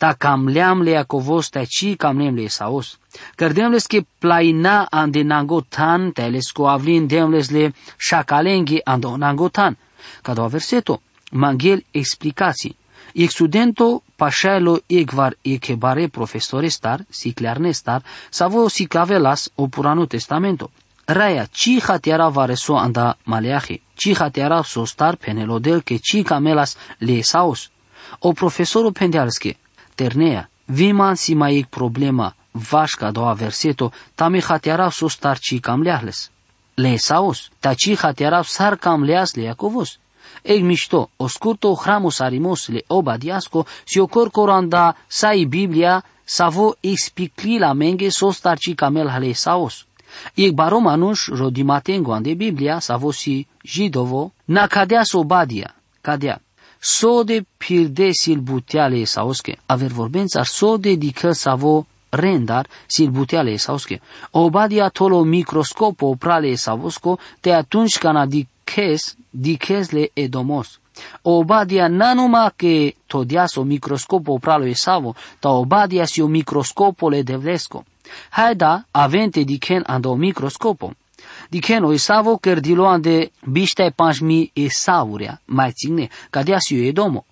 ta 0.00 0.14
kamleam 0.14 0.82
le 0.82 0.90
Iakovos 0.96 1.50
ta 1.50 1.62
chi 1.74 1.96
kamlem 1.96 2.34
le 2.34 2.44
Esaos. 2.48 2.98
Cărdemles 3.36 3.86
que 3.86 4.00
plaina 4.18 4.88
ande 4.90 5.22
nangotan 5.22 6.12
teles 6.12 6.52
co 6.52 6.68
avlin 6.68 7.06
demles 7.06 7.50
le 7.50 7.72
shakalengi 7.98 8.80
ando 8.84 9.16
nangotan. 9.16 9.76
Cada 10.22 10.46
verseto, 10.46 11.00
mangel 11.32 11.84
explicații. 11.90 12.76
Exudento 13.12 14.02
pașaelo 14.16 14.78
egvar 14.86 15.36
ekebare 15.42 16.08
profesorestar, 16.08 17.04
siclearnestar, 17.10 18.02
savo 18.30 18.68
siclavelas 18.68 19.50
o 19.54 19.66
purano 19.68 20.06
testamento. 20.06 20.70
Raya, 21.04 21.46
ci 21.52 21.80
hatiara 21.80 22.28
vareso 22.28 22.76
anda 22.76 23.16
maleaje, 23.24 23.80
ci 23.94 24.14
hatiara 24.14 24.62
sostar 24.62 25.16
penelodel 25.16 25.82
que 25.82 25.98
ci 30.00 30.14
camelas 30.14 30.44
le 30.44 30.44
esaos. 30.44 30.44
O 30.44 30.44
profesorul 30.44 30.44
pendealske, 30.44 30.48
ternea, 30.48 30.48
viman 30.66 31.14
si 31.16 31.34
mai 31.34 31.66
problema 31.70 32.34
vașca 32.52 33.10
doua 33.10 33.32
verseto, 33.32 33.92
tame 34.14 34.40
hatiara 34.40 34.90
sos 34.90 35.16
tarci 35.16 35.60
cam 35.60 35.82
leahles. 35.82 36.30
Le 36.74 36.96
saos, 36.96 37.50
taci 37.60 37.96
hatiara 37.96 38.42
sar 38.42 38.76
cam 38.76 39.04
leas 39.04 39.34
le 39.34 39.42
Iacovos. 39.42 39.98
Eg 40.42 40.62
mișto, 40.62 41.10
o 41.16 41.28
scurto 41.28 41.74
hramos 41.74 42.20
arimos 42.20 42.68
le 42.68 42.82
obadiasco, 42.86 43.66
si 43.84 43.98
o 43.98 44.06
corcoranda 44.06 44.96
sai 45.08 45.46
Biblia, 45.46 46.02
savo 46.24 46.76
explicli 46.80 47.58
la 47.58 47.72
menge 47.72 48.10
sos 48.10 48.40
tarci 48.40 48.74
camel 48.74 49.08
hale 49.08 49.34
saos. 49.34 49.86
Eg 50.34 50.54
barom 50.54 50.86
anuș 50.86 51.28
rodimatengo 51.28 52.12
ande 52.12 52.34
Biblia, 52.34 52.80
savo 52.80 53.12
si 53.12 53.46
jidovo, 53.62 54.32
na 54.44 54.66
cadea 54.66 55.04
so 55.04 55.24
badia, 55.24 55.74
cadea 56.00 56.40
sode 56.80 57.44
pirde 57.58 58.10
silbuteale 58.12 59.04
sauske. 59.04 59.58
Aver 59.66 59.90
vorbențar 59.92 60.46
sode 60.46 60.94
dică 60.94 61.32
savo 61.32 61.86
rendar 62.10 62.66
silbuteale 62.86 63.56
sauske. 63.56 64.00
Obadia 64.30 64.88
tolo 64.88 65.24
microscopo 65.24 66.14
prale 66.14 66.54
savosko 66.56 67.18
te 67.40 67.52
atunci 67.52 67.98
cana 67.98 68.26
dikes 68.26 69.16
dikesle 69.30 70.08
edomos. 70.14 70.78
Obadia 71.22 71.88
nanuma 71.88 72.52
che 72.56 72.96
todiaso 73.06 73.64
microscopo 73.64 74.38
pralo 74.38 74.64
esavo, 74.64 75.14
ta 75.38 75.50
obadia 75.50 76.06
si 76.06 76.20
o 76.20 76.26
microscopo 76.26 77.08
le 77.08 77.22
devlesco. 77.22 77.84
Haida 78.30 78.84
avente 78.90 79.44
diken 79.44 79.82
ando 79.86 80.14
microscopo. 80.16 80.94
Dikeno 81.50 81.92
Isavo 81.92 82.38
kerdiloan 82.38 83.00
de 83.02 83.30
biște 83.44 83.92
panjmi 83.96 84.50
Esaurea, 84.54 85.40
mai 85.44 85.72
ține, 85.72 86.08
cadea 86.30 86.58
si 86.58 86.86
Edomo. 86.86 87.24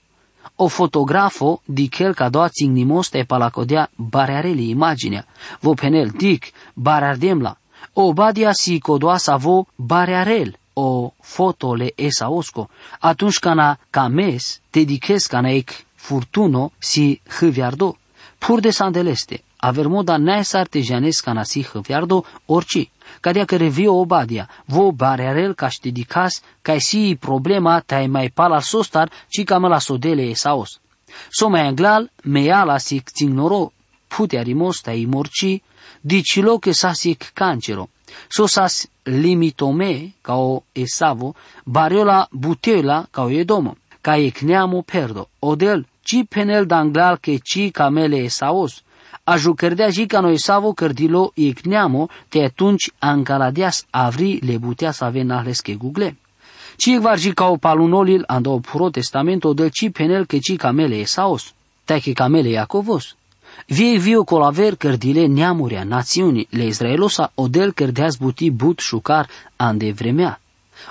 O 0.57 0.67
fotografo 0.67 1.63
dikel 1.65 2.15
cadoa 2.15 2.49
țignimos 2.49 3.09
te 3.09 3.25
palacodea 3.25 3.91
barearele 3.97 4.63
imaginea, 4.63 5.27
vo 5.61 5.75
penel 5.75 6.11
dic 6.17 6.53
barardemla, 6.75 7.57
o 7.93 8.13
badia 8.13 8.53
si 8.53 8.79
codoa 8.79 9.19
savo 9.19 9.67
barearel, 9.77 10.59
o 10.75 11.13
fotole 11.21 11.93
esaosco, 11.95 12.69
atunci 13.01 13.39
cana 13.39 13.79
cames 13.91 14.61
te 14.71 14.85
dices 14.85 15.27
cana 15.27 15.51
ec 15.51 15.87
furtuno 15.95 16.73
si 16.79 17.21
hâviardo, 17.41 17.97
pur 18.39 18.61
de 18.61 18.71
sandeleste, 18.73 19.43
aver 19.59 19.89
moda 19.89 20.17
naes 20.17 20.55
artejanes 20.55 21.21
cana 21.21 21.45
si 21.45 21.63
hâviardo 21.63 22.25
orici 22.47 22.91
cadea 23.21 23.45
că 23.45 23.57
revio 23.57 23.93
obadia, 23.93 24.49
vo 24.65 24.93
barearel 24.93 25.55
ca 25.55 25.69
știdicas, 25.69 26.43
ca 26.63 26.79
si 26.79 27.17
problema 27.21 27.81
tai 27.81 28.07
mai 28.07 28.31
pala 28.31 28.61
sostar, 28.61 29.11
ci 29.29 29.45
cam 29.45 29.63
la 29.63 29.79
sodele 29.79 30.23
esaos. 30.23 30.81
So 31.31 31.49
mai 31.49 31.67
anglal, 31.67 32.11
meala 32.23 32.79
sic 32.79 33.11
țignoro, 33.11 33.73
putea 34.09 34.43
rimos 34.43 34.81
tai 34.81 35.05
morci, 35.05 35.63
dicilo 36.01 36.59
che 36.59 36.73
sa 36.73 36.93
sic 36.93 37.31
cancero. 37.33 37.89
So 38.29 38.47
sas 38.47 38.89
limitome, 39.03 40.13
ca 40.21 40.37
o 40.37 40.63
esavo, 40.73 41.35
bariola 41.65 42.29
buteola, 42.31 43.07
ca 43.11 43.23
o 43.23 43.31
edomo, 43.31 43.77
ca 44.01 44.17
ecneamo 44.17 44.83
perdo, 44.83 45.29
odel, 45.39 45.87
ci 46.03 46.25
penel 46.25 46.67
danglal 46.67 47.19
che 47.21 47.41
ci 47.43 47.71
camele 47.71 48.25
esaos, 48.25 48.83
Aju 49.31 49.55
cărdea 49.55 49.89
jica 49.91 50.21
noi 50.21 50.39
savo 50.39 50.73
cărdilo 50.73 51.33
icneamo, 51.35 52.09
te 52.29 52.45
atunci 52.45 52.91
ancaladias 52.99 53.87
avri 53.91 54.39
le 54.41 54.57
butea 54.57 54.91
să 54.91 55.05
ave 55.05 55.23
nahles 55.23 55.61
che 55.61 55.75
google. 55.75 56.17
Ci 56.77 56.97
var 57.01 57.19
jica 57.19 57.49
o 57.49 57.57
palunolil 57.57 58.25
ando 58.27 58.59
puro 58.59 58.89
testamento 58.91 59.53
del 59.53 59.71
ci 59.71 59.91
penel 59.91 60.27
che 60.27 60.39
ci 60.39 60.57
camele 60.57 60.97
esaos, 60.97 61.53
te 61.85 61.99
che 61.99 62.13
camele 62.13 62.49
Iacovos. 62.49 63.17
Vie 63.67 63.99
viu 63.99 64.25
colaver 64.25 64.75
cărdile 64.75 65.27
neamurea 65.27 65.85
națiunii 65.85 66.47
le 66.51 66.65
Israelosa 66.65 67.33
odel 67.35 67.73
cărdeaz 67.73 68.17
buti 68.17 68.51
but 68.51 68.79
șucar 68.79 69.29
ande 69.57 69.93
vremea. 69.93 70.41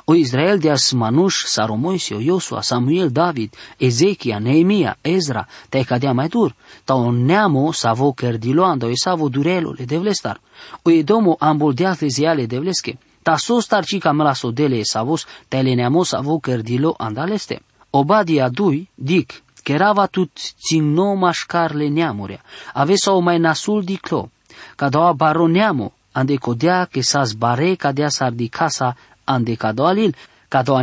O 0.06 0.16
Israel 0.16 0.60
de 0.60 0.70
Asmanuș, 0.70 1.44
Saromoisio, 1.46 2.20
Iosua, 2.20 2.62
Samuel, 2.62 3.10
David, 3.10 3.54
Ezechia, 3.78 4.40
Neemia, 4.40 4.98
Ezra, 5.02 5.48
te 5.70 5.84
cadea 5.84 6.14
mai 6.14 6.28
dur, 6.28 6.54
ta 6.86 6.96
o 6.96 7.12
neamo 7.12 7.72
savo 7.72 8.14
kerdiloando 8.14 8.90
e 8.90 8.96
savo 8.96 9.30
durelo 9.30 9.74
le 9.78 9.86
devlestar, 9.86 10.40
o 10.84 10.90
edomo 10.90 11.36
amboldeaz 11.40 12.02
le 12.02 12.10
ziale 12.10 12.48
devleske, 12.48 12.98
ta 13.24 13.38
sos 13.38 13.68
tarcica 13.68 14.14
mela 14.14 14.34
sodele 14.34 14.80
e 14.80 14.86
savos, 14.86 15.28
te 15.48 15.64
le 15.64 15.76
neamo 15.76 16.04
savo 16.04 16.40
kerdilo 16.40 16.96
andaleste. 16.98 17.60
Obadia 17.92 18.50
dui, 18.50 18.88
dic, 18.96 19.42
kerava 19.64 20.08
tut 20.08 20.32
ținno 20.66 21.16
mașcarle 21.16 21.88
neamurea, 21.88 22.42
avesa 22.74 23.12
o 23.12 23.20
mai 23.20 23.40
nasul 23.40 23.84
di 23.84 23.98
clo, 23.98 24.30
ca 24.76 24.90
doa 24.90 25.14
baro 25.14 25.48
neamo, 25.48 25.92
ande 26.12 26.38
codea 26.40 26.88
che 26.88 27.04
sa 27.04 27.24
zbare 27.24 27.76
cadea 27.76 28.10
sardicasa 28.10 28.86
ande 28.86 29.17
alil, 29.28 30.16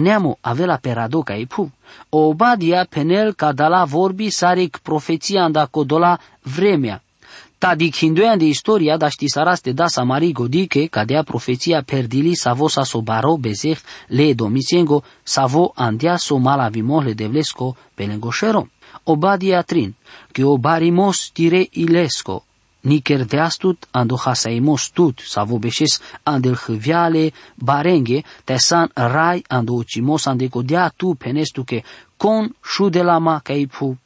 neamu 0.01 0.37
avela 0.41 0.77
peradoca 0.79 1.35
ipu. 1.35 1.71
O 2.11 2.29
obadia 2.31 2.85
penel 2.85 3.35
cadala 3.35 3.85
vorbi 3.85 4.31
sarik 4.31 4.77
profeția 4.83 5.45
anda 5.45 5.67
codola 5.67 6.19
vremea. 6.43 7.03
Ta 7.59 7.75
dic 7.75 7.97
hinduian 7.97 8.39
de 8.39 8.45
istoria 8.45 8.97
da 8.97 9.09
ști 9.09 9.29
saraste 9.29 9.73
da 9.73 9.87
samari 9.87 10.33
godike 10.33 10.87
cadea 10.87 11.23
profeția 11.23 11.83
perdili 11.83 12.35
savo 12.35 12.69
sa 12.69 12.83
so 12.85 13.01
baro 13.01 13.37
bezeh 13.37 13.79
le 14.07 14.35
domiciengo 14.35 15.03
savo 15.23 15.73
andia 15.75 16.17
so 16.17 16.37
mala 16.37 16.69
vimohle 16.69 17.13
devlesco 17.15 17.77
pelengoșero. 17.95 18.67
Obadia 19.05 19.63
trin, 19.63 19.95
que 20.33 20.45
obarimos 20.45 21.31
tire 21.33 21.69
ilesco, 21.71 22.45
Niker 22.85 23.25
deastut 23.25 23.87
ando 23.93 24.17
hasaimos 24.17 24.91
tut, 24.93 25.21
savo 25.25 25.59
beșes 25.59 26.01
andel 26.23 26.57
hviale 26.67 27.33
barenge, 27.57 28.23
tesan 28.45 28.91
rai 28.95 29.45
ando 29.49 29.73
uchimos 29.73 30.27
ande 30.27 30.49
kodea 30.49 30.89
tu 30.97 31.15
penestu 31.15 31.65
ke 31.65 31.83
kon 32.17 32.53
shudelama 32.63 33.41
kaipu. 33.41 33.97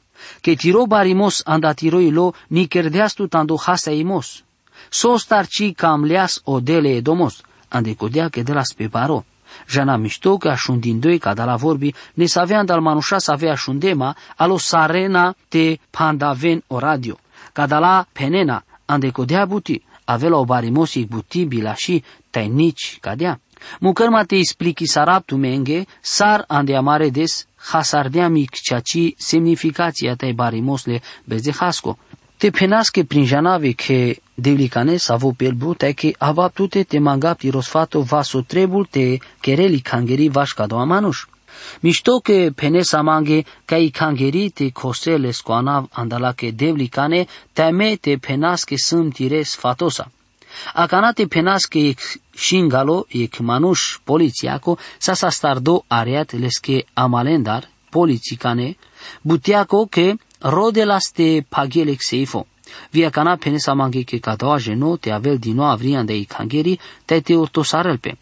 Ke 0.40 0.54
tiro 0.54 0.86
barimos 0.86 1.42
anda 1.44 1.74
tiro 1.74 1.98
ilo 2.00 2.34
niker 2.48 2.90
deastut 2.90 3.34
ando 3.34 3.56
hasaimos. 3.56 4.44
Sos 4.90 5.26
tarci 5.26 5.74
cam 5.74 6.04
leas 6.04 6.40
odele 6.44 6.96
edomos, 6.96 7.42
ande 7.68 7.94
kodea 7.94 8.28
ke 8.30 8.42
de 8.42 8.52
la 8.52 8.62
speparo. 8.62 9.24
Jana 9.68 9.96
mișto 9.96 10.36
că 10.36 10.48
așundin 10.48 11.00
doi 11.00 11.18
ca 11.18 11.34
de 11.34 11.42
la 11.42 11.56
vorbi, 11.56 11.94
ne 12.14 12.26
să 12.26 12.40
avea 12.40 12.64
dal 12.64 12.80
manușa 12.80 13.18
să 13.18 13.30
avea 13.30 13.52
așundema, 13.52 14.16
alo 14.36 14.58
sarena 14.58 15.34
te 15.48 15.78
pandaven 15.90 16.62
o 16.66 16.78
radio. 16.78 17.18
Ca 17.52 17.66
de 17.66 17.74
la 17.74 18.06
penena, 18.12 18.64
ande 18.88 19.10
kodea 19.10 19.44
buti, 19.46 19.76
avela 20.04 20.36
o 20.36 20.44
barimosi 20.44 21.04
buti 21.04 21.44
bilashi 21.46 22.02
tainici 22.30 22.98
cadea. 23.00 23.38
Mucărma 23.80 24.24
te 24.24 24.36
explichi 24.36 24.86
sarap 24.86 25.26
tu 25.26 25.36
menge, 25.36 25.86
sar 26.00 26.44
ande 26.48 26.76
amare 26.76 27.10
des 27.10 27.46
hasardea 27.70 28.28
mic 28.28 28.50
ceaci 28.50 29.14
semnificația 29.18 30.14
tai 30.14 30.32
barimosle 30.32 31.00
bezehasco. 31.24 31.98
Te 32.36 32.50
penasche 32.50 33.04
prin 33.04 33.24
janave 33.24 33.74
che 33.74 34.20
devlicane 34.34 34.96
savo 34.98 35.32
pelbu 35.32 35.74
te 35.74 35.92
che 35.92 36.14
avaptute 36.18 36.84
te 36.84 36.98
mangapti 36.98 37.50
rosfato 37.50 38.02
vaso 38.02 38.44
trebul 38.44 38.86
te 38.86 39.18
kereli 39.40 39.80
kangeri 39.80 40.28
vașca 40.28 40.66
doa 40.66 40.84
manuș. 40.84 41.26
Mișto 41.80 42.18
că 42.18 42.50
pene 42.54 42.82
samange 42.82 43.42
i 43.78 43.90
kangeri 43.90 44.50
te 44.50 44.70
kosele 44.70 45.30
scoanav 45.30 45.88
andala 45.92 46.32
că 46.32 46.46
devlicane 46.54 47.26
teme 47.52 47.96
te 47.96 48.16
penasche 48.16 48.74
tire 49.12 49.42
sfatosa. 49.42 50.10
Acana 50.74 51.12
te 51.12 51.26
penasche 51.26 51.94
shingalo 52.34 53.06
ec 53.08 53.38
manuș 53.38 53.98
polițiaco 54.04 54.78
sa 54.98 55.14
sa 55.14 55.30
stardo 55.30 55.84
ariat 55.86 56.32
lesche 56.32 56.84
amalendar 56.94 57.68
polițicane 57.90 58.76
butiaco 59.22 59.86
că 59.86 60.12
rodelas 60.38 61.10
te 61.12 61.44
pagelek 61.48 62.00
seifo. 62.00 62.46
Via 62.90 63.10
cana 63.10 63.36
pene 63.36 63.58
samange 63.58 64.02
că 64.02 64.16
cadoa 64.16 64.58
jeno 64.58 64.96
te 64.96 65.10
avel 65.10 65.38
din 65.38 65.54
nou 65.54 65.66
avrian 65.66 66.06
de 66.06 66.16
ikangeri 66.16 66.78
te 67.04 67.20
te 67.20 67.34
ortosarelpe 67.34 68.18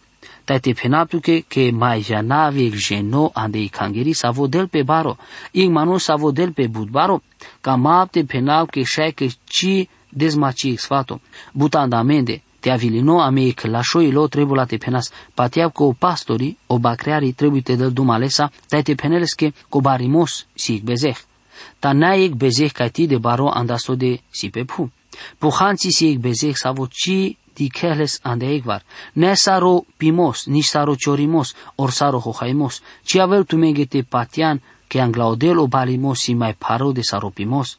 te 0.46 0.74
penaptuke 0.74 1.42
ke 1.48 1.72
mai 1.72 2.02
janavi 2.02 2.70
geno 2.70 3.30
ande 3.34 3.58
ikangeri 3.58 4.14
savodel 4.14 4.68
pe 4.68 4.82
baro, 4.82 5.16
ing 5.52 5.72
manu 5.72 5.98
savodel 5.98 6.52
pe 6.52 6.68
budbaro, 6.68 7.20
ka 7.60 7.76
mapte 7.76 8.24
penap 8.24 8.70
ke 8.70 8.84
shake 8.84 9.28
chi 9.44 9.88
desmaci 10.10 10.76
sfato, 10.76 11.20
buta 11.52 11.80
andamende, 11.80 12.42
te 12.66 12.72
avilino 12.72 13.20
ame 13.20 13.50
că 13.50 13.68
la 13.68 13.80
șoilo 13.82 14.26
trebuie 14.26 14.58
la 14.58 14.64
te 14.64 14.76
penas, 14.76 15.10
patiab 15.34 15.70
o 15.74 15.92
pastori, 15.92 16.56
o 16.66 16.78
bacreari 16.78 17.32
trebuie 17.32 17.62
te 17.62 17.76
dă 17.76 17.88
dumalesa, 17.88 18.50
te 18.68 18.82
te 18.82 18.94
peneles 18.94 19.32
că 19.32 19.50
co 19.68 19.80
barimos 19.80 20.46
si 20.54 20.80
bezeh. 20.84 21.16
Ta 21.78 21.92
naik 21.92 22.34
bezeh 22.34 22.72
ca 22.72 22.88
ti 22.88 23.06
de 23.06 23.18
baro 23.18 23.48
andaso 23.48 23.94
de 23.94 24.20
si 24.30 24.50
pe 24.50 24.64
pu. 24.64 24.92
Puhanții 25.38 25.92
si 25.92 26.18
bezeh 26.18 26.54
savo 26.54 26.86
ci 26.86 27.36
dikeles 27.56 28.20
andeigvar, 28.22 28.84
ne 29.14 29.34
saro 29.36 29.84
pimos, 29.98 30.46
ni 30.48 30.62
saro 30.62 30.96
chorimos, 30.96 31.56
or 31.76 31.92
saro 31.92 32.20
hojaimos, 32.20 32.82
ci 33.04 33.18
avel 33.18 33.46
tu 33.46 33.56
megete 33.58 34.04
patian, 34.04 34.60
que 34.88 35.00
anglaudel 35.00 35.58
o 35.58 35.66
balimos 35.68 36.20
si 36.20 36.34
mai 36.34 36.54
paro 36.54 36.92
de 36.92 37.02
saro 37.02 37.30
pimos. 37.30 37.78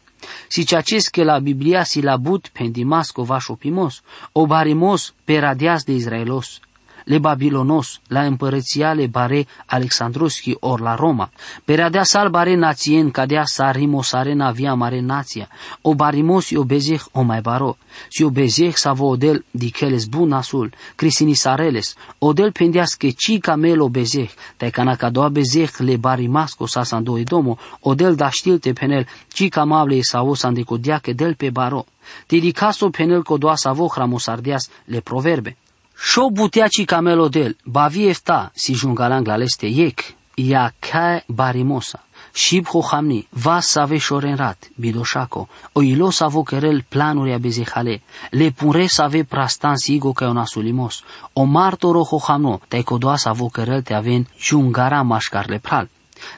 Si 0.49 0.65
ceaces 0.65 1.09
que 1.09 1.23
la 1.23 1.39
Biblia 1.39 1.85
si 1.85 2.01
la 2.01 2.17
but 2.17 2.49
pendimas 2.49 3.13
co 3.13 3.25
vașo 3.25 3.55
pimos, 3.55 4.03
o 4.33 4.47
barimos 4.47 5.13
peradias 5.25 5.85
de 5.85 5.93
Israelos, 5.93 6.61
le 7.07 7.19
Babilonos, 7.19 8.01
la 8.07 8.21
împărăția 8.25 8.93
le 8.93 9.07
bare 9.07 9.47
Alexandroschi 9.65 10.55
or 10.59 10.79
la 10.79 10.95
Roma. 10.95 11.29
Peradea 11.65 12.03
sal 12.03 12.29
bare 12.29 12.55
națien, 12.55 13.11
cadea 13.11 13.45
sarimos 13.45 14.11
arena 14.13 14.51
via 14.51 14.73
mare 14.73 14.99
nația. 14.99 15.49
O 15.81 15.93
barimos 15.93 16.51
o 16.55 16.63
bezeh 16.63 17.01
o 17.11 17.21
mai 17.21 17.41
baro. 17.41 17.77
Si 18.09 18.23
o 18.23 18.29
bezeh 18.29 18.75
savo 18.75 19.05
odel 19.05 19.45
dicheles 19.51 20.05
bun 20.05 20.31
asul, 20.31 20.73
crisini 20.95 21.33
sareles. 21.33 21.95
Odel 22.19 22.51
pendeas 22.51 22.95
que 22.95 23.11
ci 23.11 23.39
camelo 23.39 23.89
bezeh, 23.89 24.29
te 24.57 24.69
cana 24.69 24.95
ca 24.95 25.09
doa 25.09 25.29
bezeh 25.29 25.71
le 25.77 25.97
barimasco 25.97 26.65
sa 26.67 26.83
sando 26.83 27.17
edomo, 27.17 27.57
odel 27.79 28.15
da 28.15 28.29
știl 28.29 28.59
te 28.59 28.73
penel, 28.73 29.07
ci 29.33 29.49
camable 29.49 30.01
sau 30.01 30.33
sandico 30.33 30.77
diache 30.77 31.13
del 31.13 31.35
pe 31.35 31.51
baro. 31.51 31.85
Dedicaso 32.27 32.89
penel 32.89 33.23
co 33.23 33.37
doa 33.37 33.55
savo 33.55 33.87
hramosardeas 33.87 34.69
le 34.85 35.01
proverbe. 35.01 35.55
Šo 35.99 36.29
butiaci 36.29 36.85
camelodel, 36.85 37.55
bavi 37.65 38.07
efta, 38.07 38.51
si 38.55 38.75
jungalang 38.75 39.27
la 39.27 39.37
leste 39.37 39.67
yek, 39.67 40.03
ia 40.37 40.71
kai 40.79 41.21
barimosa. 41.27 41.99
Shib 42.33 42.67
hohamni, 42.69 43.25
va 43.33 43.61
save 43.61 43.97
shorenrat, 43.99 44.67
bidoshako, 44.77 45.47
o 45.73 45.81
ilo 45.81 46.11
savo 46.11 46.43
kerel 46.43 46.83
planuri 46.83 47.33
abezehale, 47.33 48.01
le 48.31 48.51
pure 48.51 48.87
save 48.87 49.23
prastan 49.23 49.77
sigo 49.77 50.13
ca 50.13 50.29
una 50.29 50.45
sulimos, 50.45 51.03
o 51.33 51.45
martoro 51.45 52.03
hohamno, 52.05 52.59
te 52.69 52.83
kodoa 52.83 53.17
savo 53.17 53.49
kerel 53.49 53.83
te 53.83 53.95
aven 53.95 54.27
jungara 54.37 55.03
mașcar 55.03 55.49
le 55.49 55.59
pral. 55.59 55.87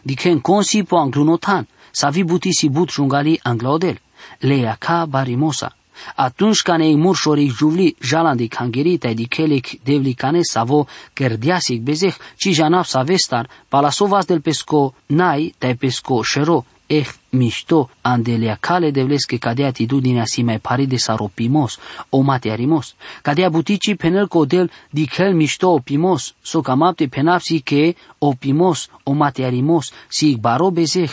Diken 0.04 0.39
konsi 0.39 0.84
po 0.84 0.98
anglunotan, 0.98 1.67
savi 1.91 2.24
buti 2.24 2.54
si 2.54 2.69
but 2.69 2.91
jungali 2.95 3.38
anglaodel, 3.43 4.00
le 4.41 4.56
ia 4.56 4.78
barimosa, 5.06 5.74
atunci 6.16 6.62
când 6.62 6.80
ei 6.80 6.96
murșoric 6.96 7.56
juvli 7.58 7.96
jalandik 8.02 8.56
hangeritai 8.56 9.14
dikelik 9.14 9.80
devlikane 9.84 10.40
savo 10.42 10.88
kerdiasik 11.14 11.82
bezeh 11.82 12.16
ci 12.38 12.50
janaf 12.54 12.88
savestar 12.88 13.50
palasovas 13.70 14.26
del 14.26 14.42
pesco 14.42 14.94
nai 15.06 15.54
tai 15.58 15.76
pesco 15.76 16.24
shero 16.24 16.66
eh 16.90 17.08
mișto 17.30 17.90
andelea 18.02 18.58
cale 18.60 18.92
devleske 18.92 19.38
cadea 19.38 19.68
atitudinea 19.68 20.26
si 20.26 20.42
mai 20.44 20.60
pari 20.60 20.86
de 20.86 20.98
saropimos 20.98 21.80
o 22.10 22.22
matearimos. 22.22 22.96
Cadea 23.22 23.50
butici 23.50 23.96
penel 23.96 24.28
codel 24.28 24.72
dikel 24.90 25.34
mișto 25.34 25.68
opimos, 25.70 26.34
so 26.42 26.62
camapte 26.62 27.08
penapsi 27.08 27.62
que 27.62 27.96
opimos 28.18 28.90
o 29.04 29.12
matearimos 29.12 29.92
si 30.08 30.36
baro 30.36 30.72
bezeh, 30.72 31.12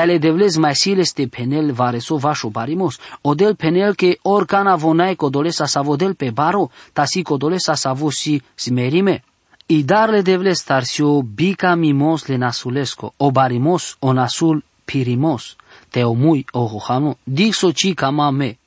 te 0.00 0.16
o 0.16 0.32
barimos 0.32 0.52
si 0.52 0.54
bezeh 0.54 0.54
vi 0.54 0.58
mai 0.58 0.58
baro. 0.58 0.58
Tale 0.58 0.58
devlez 0.58 0.58
mai 0.58 0.74
sileste 0.74 1.28
penel 1.28 1.72
vareso 1.72 2.16
vașo 2.16 2.50
barimos, 2.50 3.00
odel 3.22 3.54
penel 3.54 3.94
ke 3.94 4.18
orcana 4.22 4.76
vonai 4.76 5.16
codolesa 5.16 5.66
savodel 5.66 6.14
pe 6.14 6.30
baro, 6.30 6.70
tasi 6.92 7.22
codolesa 7.22 7.74
savo 7.74 8.10
si 8.10 8.42
smerime. 8.56 9.22
I 9.68 9.84
darle 9.84 10.22
devlez 10.22 10.64
tarsio 10.64 11.22
bica 11.22 11.76
mimos 11.76 12.28
le 12.28 12.38
nasulesco, 12.38 13.12
o 13.18 13.30
barimos 13.30 13.96
o 14.00 14.12
nasul 14.12 14.62
pirimos, 14.84 15.56
te 15.90 16.04
o 16.04 16.14
mui 16.14 16.44
o 16.52 16.60
hohano, 16.60 17.16
dixo 17.24 17.72
ci 17.72 17.94
cama 17.94 18.30
me. 18.32 18.58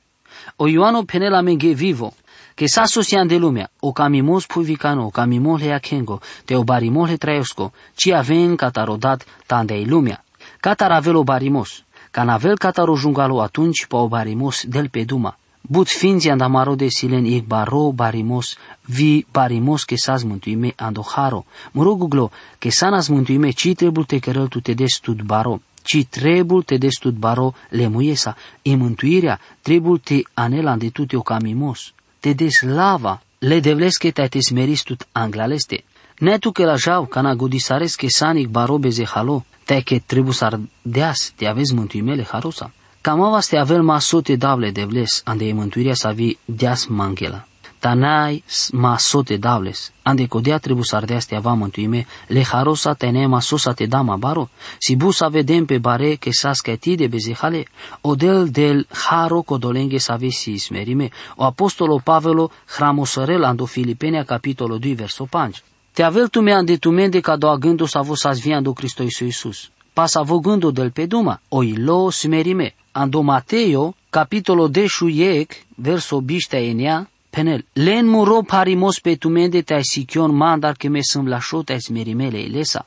O 0.56 0.68
Ioano 0.68 1.04
penela 1.04 1.42
ge 1.42 1.74
vivo, 1.74 2.14
que 2.54 2.68
sa 2.68 2.86
socian 2.86 3.28
de 3.28 3.38
lumea, 3.38 3.70
o 3.80 3.92
camimos 3.92 4.46
puivicano, 4.46 5.06
o 5.06 5.10
camimos 5.10 5.60
le 5.60 5.74
akengo, 5.74 6.22
te 6.46 6.56
o 6.56 6.64
barimos 6.64 7.10
le 7.10 7.18
traesco, 7.18 7.72
ci 7.96 8.12
aven 8.12 8.56
catarodat 8.56 9.24
tandei 9.46 9.84
lumea. 9.84 10.23
Cataravelo 10.64 11.24
barimos, 11.24 11.84
canavel 12.10 12.56
cataro 12.56 12.96
jungalo 12.96 13.42
atunci 13.42 13.84
pa 13.86 13.98
o 13.98 14.08
barimos 14.08 14.64
del 14.66 14.88
pe 14.88 15.04
duma. 15.04 15.36
But 15.68 15.88
finzi 15.88 16.30
andamaro 16.30 16.74
de 16.74 16.88
silen 16.90 17.26
ik 17.26 17.44
baro 17.44 17.92
barimos, 17.92 18.56
vi 18.88 19.26
barimos 19.30 19.84
que 19.84 19.98
sas 19.98 20.24
mântuime 20.24 20.72
andoharo. 20.78 21.44
Muruguglo, 21.74 22.32
que 22.58 22.70
sanas 22.72 23.10
mântuime 23.10 23.52
ci 23.52 23.74
trebul 23.74 24.06
te 24.06 24.18
cărăl 24.18 24.48
tu 24.48 24.60
te 24.60 24.72
des 24.74 25.00
tud 25.00 25.22
baro. 25.22 25.60
Ci 25.82 26.04
trebul 26.04 26.62
te 26.62 26.78
des 26.78 26.96
tud 26.98 27.16
baro 27.18 27.54
le 27.68 27.88
muiesa. 27.88 28.34
E 28.62 28.74
mântuirea 28.76 29.38
trebul 29.60 29.98
te 29.98 30.22
anelan 30.34 30.78
de 30.78 30.90
tu 30.90 31.04
te 31.06 31.16
o 31.16 31.22
camimos. 31.22 31.92
Te 32.20 32.32
des 32.32 32.62
lava, 32.62 33.20
le 33.38 33.60
devleske 33.60 34.12
te 34.12 34.28
te 34.28 34.40
smeris 34.40 34.82
tut 34.82 35.04
anglaleste. 35.12 35.84
Netu 36.20 36.52
que 36.52 36.64
la 36.64 36.76
jau, 36.76 37.06
cana 37.06 37.34
godisares 37.34 37.96
que 37.96 38.08
sanic 38.08 38.48
baro 38.48 38.78
beze 38.78 39.04
halo 39.04 39.44
te 39.64 39.80
que 39.80 39.98
trebuie 39.98 40.34
să 40.34 40.44
ardeas, 40.44 41.32
te 41.36 41.46
aveți 41.46 41.74
mântuimele 41.74 42.26
harosa. 42.30 42.72
Cam 43.00 43.20
avas 43.20 43.46
te 43.46 43.56
avel 43.56 43.82
masote 43.82 44.36
davle 44.36 44.70
devles, 44.70 45.22
ande 45.24 45.52
mântuirea 45.52 45.94
să 45.94 46.12
vi 46.14 46.38
deas 46.44 46.86
mangela. 46.86 47.46
Tanai 47.78 48.44
masote 48.72 49.36
davles, 49.36 49.92
ande 50.02 50.26
codea 50.26 50.58
trebuie 50.58 50.84
să 50.84 50.96
ardeas 50.96 51.24
te 51.24 51.34
ava 51.34 51.52
mântuime, 51.52 52.06
le 52.26 52.42
harosa 52.42 52.92
te 52.94 53.06
ne 53.06 53.26
masosa 53.26 53.72
te 53.72 53.86
dama 53.86 54.16
baro, 54.16 54.48
si 54.78 54.96
bu 54.96 55.10
să 55.10 55.28
vedem 55.30 55.64
pe 55.64 55.78
bare 55.78 56.14
că 56.14 56.28
sa 56.32 56.52
scati 56.52 56.94
de 56.94 57.06
bezehale, 57.06 57.64
odel 58.00 58.48
del 58.48 58.86
haro 59.08 59.42
codolenghe 59.42 59.98
să 59.98 60.12
aveți 60.12 60.36
si 60.36 60.56
smerime, 60.56 61.08
o 61.36 61.44
apostolo 61.44 62.00
Pavelo 62.04 62.50
hramosărel 62.76 63.44
ando 63.44 63.64
Filipenia 63.64 64.24
capitolul 64.24 64.78
2 64.78 64.94
verso 64.94 65.28
5. 65.30 65.62
Te 65.94 66.02
avel 66.02 66.28
tu 66.28 66.42
me 66.42 66.52
ande 66.52 66.76
tu 66.78 66.90
mende 66.90 67.22
ca 67.22 67.36
doa 67.36 67.56
gându 67.56 67.86
sa 67.86 68.02
vos 68.02 68.26
as 68.26 68.40
viando 68.40 68.74
Cristo 68.74 69.04
Iisus. 69.04 69.70
passa 69.94 70.22
vogando 70.22 70.72
del 70.72 70.90
peduma, 70.90 71.40
o 71.48 71.62
ilo 71.62 72.10
smerime. 72.10 72.74
Ando 72.92 73.22
Mateo, 73.22 73.94
capitolo 74.10 74.68
deshu 74.68 75.08
yek, 75.08 75.66
verso 75.78 76.20
bishta 76.20 76.58
enea, 76.58 77.06
penel. 77.34 77.64
Len 77.74 78.06
muro 78.06 78.42
parimos 78.42 79.00
pe 79.02 79.16
tumende 79.16 79.62
tai 79.62 79.82
sikion 79.82 80.32
mandar 80.32 80.76
ke 80.78 80.88
me 80.88 81.02
sâm 81.02 81.26
la 81.26 81.40
shot 81.40 81.66
tai 81.66 81.80
smerimele 81.80 82.40
ilesa. 82.48 82.84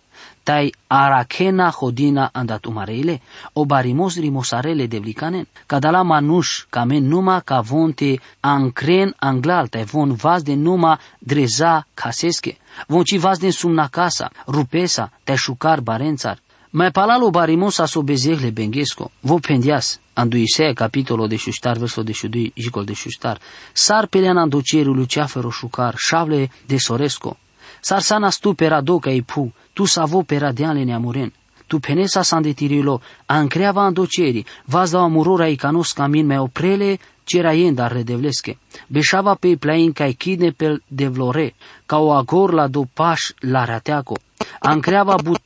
Tai 0.48 0.72
arakena 0.90 1.68
hodina 1.78 2.30
andat 2.34 2.68
umareile, 2.68 3.20
o 3.54 3.66
barimos 3.66 4.18
rimosarele 4.18 4.88
devlikanen. 4.88 5.46
Kadala 5.68 6.04
manush, 6.04 6.66
kamen 6.72 7.10
numa 7.10 7.42
ka 7.42 7.62
vonte 7.62 8.18
ancren 8.42 9.14
anglal, 9.20 9.68
tai 9.70 9.84
von 9.86 10.16
vaz 10.16 10.44
de 10.44 10.56
numa 10.56 10.98
dreza 11.22 11.84
kaseske. 11.96 12.56
Von 12.90 13.04
ci 13.04 13.18
vaz 13.18 13.40
de 13.40 13.52
sumna 13.52 13.90
casa, 13.90 14.32
rupesa, 14.48 15.12
tai 15.26 15.38
shukar 15.38 15.82
barențar. 15.82 16.40
Mai 16.72 16.92
palalo 16.92 17.32
barimosa 17.32 17.88
so 17.88 18.02
bezehle 18.04 18.52
bengesco, 18.52 19.12
vo 19.22 19.40
pendias, 19.40 20.00
andu 20.18 20.38
Isea 20.38 20.74
capitolo 20.74 21.28
de 21.28 21.38
shustar, 21.38 21.78
verso 21.78 22.04
de 22.04 22.14
shudui, 22.14 22.52
jicol 22.56 22.86
de 22.86 22.96
shustar, 22.96 23.40
sar 23.74 24.08
pelean 24.08 24.38
andu 24.38 24.62
ceru 24.62 24.94
luceafero 24.94 25.52
shukar, 25.52 25.96
șavle 25.98 26.50
de 26.68 26.80
soresco, 26.80 27.38
sar 27.82 28.02
sana 28.02 28.32
stu 28.32 28.56
pera 28.56 28.82
doca 28.82 29.12
e 29.12 29.22
pu, 29.22 29.52
tu 29.74 29.86
savo 29.86 30.24
pera 30.24 30.52
deanle 30.52 30.84
neamuren, 30.86 31.32
tu 31.68 31.80
penesa 31.80 32.24
san 32.24 32.42
de 32.42 32.54
tirilo, 32.54 33.02
ancreava 33.28 33.86
ando 33.86 34.06
ceri, 34.06 34.46
vaz 34.66 34.92
da 34.92 35.04
amurora 35.04 35.48
i 35.50 35.58
canos 35.58 35.94
camin 35.94 36.26
me 36.26 36.40
oprele, 36.40 36.98
cera 37.24 37.54
yenda 37.54 37.88
redevleske, 37.88 38.58
beșava 38.88 39.36
pe 39.36 39.56
plain 39.58 39.92
ca 39.94 40.10
kidne 40.18 40.52
pel 40.52 40.82
devlore, 40.88 41.54
ca 41.86 41.98
o 42.00 42.14
agor 42.14 42.54
la 42.54 42.68
do 42.68 42.86
paș 42.94 43.32
la 43.40 43.66
rateaco, 43.66 44.16
ancreava 44.60 45.16
but 45.18 45.42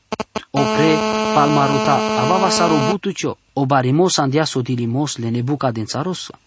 opre 0.52 0.96
palmaruta, 1.34 1.96
avava 2.22 2.50
sarobutucio, 2.50 3.38
o 3.54 3.66
barimos 3.66 4.20
andias 4.20 4.56
odilimos 4.56 5.18
le 5.18 5.32
nebuca 5.32 5.72
dențarosa. 5.72 6.40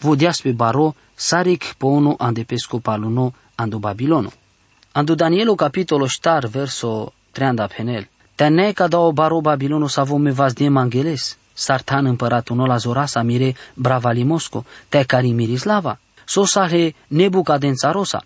Vodias 0.00 0.40
pe 0.40 0.52
baro, 0.52 0.94
saric 1.14 1.74
pono 1.78 2.16
andepesco 2.18 2.80
paluno 2.80 3.32
ando 3.54 3.78
Babilono. 3.78 4.30
Ando 4.92 5.14
Danielo 5.14 5.54
capitolo 5.56 6.08
star 6.08 6.48
verso 6.48 7.12
30 7.32 7.68
penel. 7.68 8.08
Te 8.34 8.72
ca 8.74 8.88
da 8.88 8.98
o 8.98 9.12
baro 9.12 9.40
Babilono 9.40 9.88
sa 9.88 10.04
me 10.04 10.32
vas 10.32 10.54
de 10.54 10.68
mangeles. 10.68 11.36
Sartan 11.54 12.06
împăratul 12.06 12.66
la 12.66 12.76
Zorasa 12.76 13.22
mire 13.22 13.54
bravalimosco, 13.74 14.64
te 14.88 15.04
cari 15.04 15.32
mirislava. 15.32 15.98
Sosahe 16.24 16.94
Nebucadențarosa. 17.08 18.24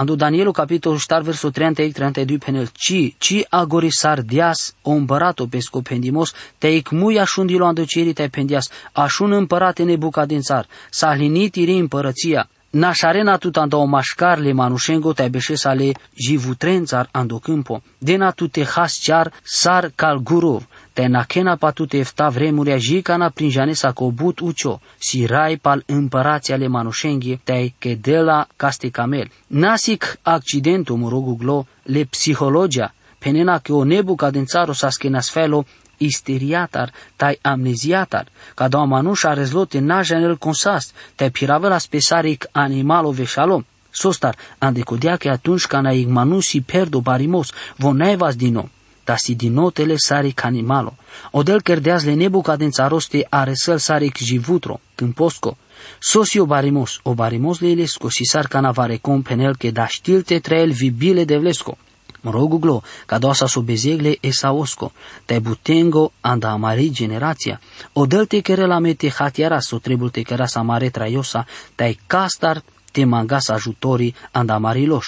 Ando 0.00 0.14
Danielu 0.14 0.50
capitolul 0.50 0.98
4 1.06 1.24
versul 1.24 1.52
31-32 1.52 2.38
penel. 2.44 2.68
Ci, 2.72 3.14
ci 3.18 3.44
agorisar 3.48 4.20
dias 4.20 4.74
o 4.82 4.90
împărato 4.90 5.46
pesco 5.46 5.80
pendimos, 5.80 6.32
te 6.58 6.68
icmui 6.68 7.18
așundilo 7.18 7.66
ando 7.66 7.84
ceri 7.84 8.12
te 8.12 8.28
pendias, 8.28 8.70
așun 8.92 9.32
împărate 9.32 9.82
nebucadințar, 9.82 10.66
s-a 10.90 11.14
hlinit 11.14 11.54
iri 11.54 11.78
împărăția, 11.78 12.48
Nașarena 12.72 13.36
tut 13.36 13.56
ando 13.56 13.78
o 13.78 13.84
mașcarle 13.84 14.52
manușengo 14.52 15.12
te 15.12 15.28
beșesale 15.28 15.92
jivutrențar 16.14 17.08
ando 17.10 17.38
câmpo, 17.38 17.82
dena 17.98 18.30
tu 18.30 18.48
te 18.48 18.64
has 18.64 18.98
cear 19.02 19.32
sar 19.42 19.90
cal 19.94 20.18
gurov, 20.18 20.68
te 20.92 21.06
nakena 21.06 21.56
patute 21.56 21.98
efta 21.98 22.28
vremuria 22.28 22.76
jicana 22.76 23.28
prin 23.28 23.50
janesa 23.50 23.92
cobut 23.92 24.38
ucio, 24.40 24.80
si 24.98 25.26
rai 25.26 25.56
pal 25.56 25.82
împărații 25.86 26.54
ale 26.54 26.66
manușenghi 26.66 27.40
te 27.44 27.72
kedela 27.78 28.46
caste 28.56 28.88
camel. 28.88 29.30
Nasic 29.46 30.18
accidentul 30.22 30.96
morogu 30.96 31.34
glo 31.34 31.66
le 31.82 32.04
psihologia, 32.04 32.94
penena 33.18 33.58
che 33.58 33.72
o 33.72 33.84
nebu 33.84 34.14
cadențaro 34.14 34.72
sa 34.72 34.90
skenasfelo 34.90 35.64
isteriatar, 36.00 36.92
tai 37.16 37.38
amneziatar, 37.42 38.26
ca 38.54 38.68
da 38.68 38.84
manușa 38.84 39.32
rezlote 39.32 39.78
na 39.78 40.02
janel 40.02 40.36
consast, 40.36 40.94
te 41.14 41.30
piravela 41.30 41.78
spesaric 41.78 42.48
animalo 42.52 43.10
vešalo. 43.10 43.62
Sostar, 43.90 44.36
andecodea 44.58 45.16
că 45.16 45.28
atunci 45.28 45.66
ca 45.66 45.80
na 45.80 45.90
igmanusi 45.90 46.60
perdo 46.60 47.00
barimos, 47.00 47.52
vonevas 47.76 48.36
dino, 48.36 48.68
da 49.04 49.16
si 49.16 49.34
dinotele 49.34 49.94
saric 49.96 50.44
animalo. 50.44 50.94
Odel 51.30 51.60
kerdeas 51.60 52.04
le 52.04 52.14
nebu 52.14 52.40
cadențaroste 52.40 53.26
aresel 53.30 53.78
saric 53.78 54.16
jivutro, 54.16 54.80
câmposco, 54.94 55.56
Socio 55.98 56.46
barimos, 56.46 57.00
o 57.02 57.14
barimos 57.14 57.60
le 57.60 57.68
ilesco, 57.70 58.10
si 58.10 58.24
sar 58.24 58.48
canavare 58.48 58.98
compenel 58.98 59.56
que 59.56 59.70
da 59.70 59.86
știlte 59.86 60.38
trael 60.38 60.72
vibile 60.72 61.24
de 61.24 61.36
vlesco. 61.36 61.78
Moroguglo, 62.22 62.82
cadoasa 63.06 63.48
subezegle 63.48 64.16
esaosco, 64.22 64.92
te 65.26 65.38
butengo 65.40 66.12
anda 66.20 66.50
amari 66.50 66.90
generația. 66.90 67.60
Odel 67.92 68.26
te 68.26 68.40
kere 68.40 68.66
la 68.66 68.78
mete 68.78 69.08
hatiara 69.08 69.60
so 69.60 69.78
trebul 69.78 70.10
te 70.10 70.22
kera 70.22 70.46
sa 70.46 70.62
mare 70.62 70.90
traiosa, 70.90 71.46
te 71.74 71.96
castar 72.06 72.62
te 72.92 73.04
mangas 73.04 73.50
ajutori 73.50 74.14
anda 74.32 74.54
amariloș. 74.54 75.06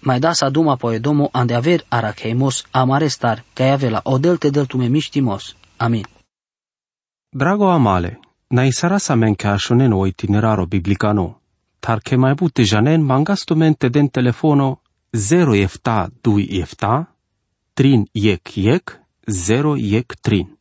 Mai 0.00 0.18
da 0.18 0.32
sa 0.32 0.48
duma 0.48 0.76
poedomo 0.76 1.28
ande 1.32 1.54
aver 1.54 1.84
aracheimos 1.88 2.66
amarestar, 2.70 3.44
ca 3.54 3.72
avela 3.72 4.00
odel 4.04 4.36
te 4.36 4.50
del 4.50 4.66
tume 4.66 4.88
miștimos. 4.88 5.56
Amin. 5.76 6.04
Drago 7.30 7.68
amale, 7.70 8.20
na 8.48 8.64
isara 8.64 8.98
sa 8.98 9.14
men 9.14 9.34
ca 9.34 9.56
shonen 9.56 9.92
o 9.92 10.06
itineraro 10.06 10.66
biblicano, 10.66 11.40
tar 11.80 12.00
che 12.00 12.16
mai 12.16 12.34
bute 12.34 12.64
janen 12.64 13.02
mangasto 13.02 13.54
mente 13.54 13.88
den 13.88 14.08
telefono 14.08 14.79
0 15.12 15.54
jefta 15.54 16.08
2 16.22 16.46
jefta, 16.50 17.06
3 17.74 18.06
jek 18.14 18.56
jek, 18.56 19.00
0 19.26 19.76
jek 19.76 20.14
3. 20.22 20.59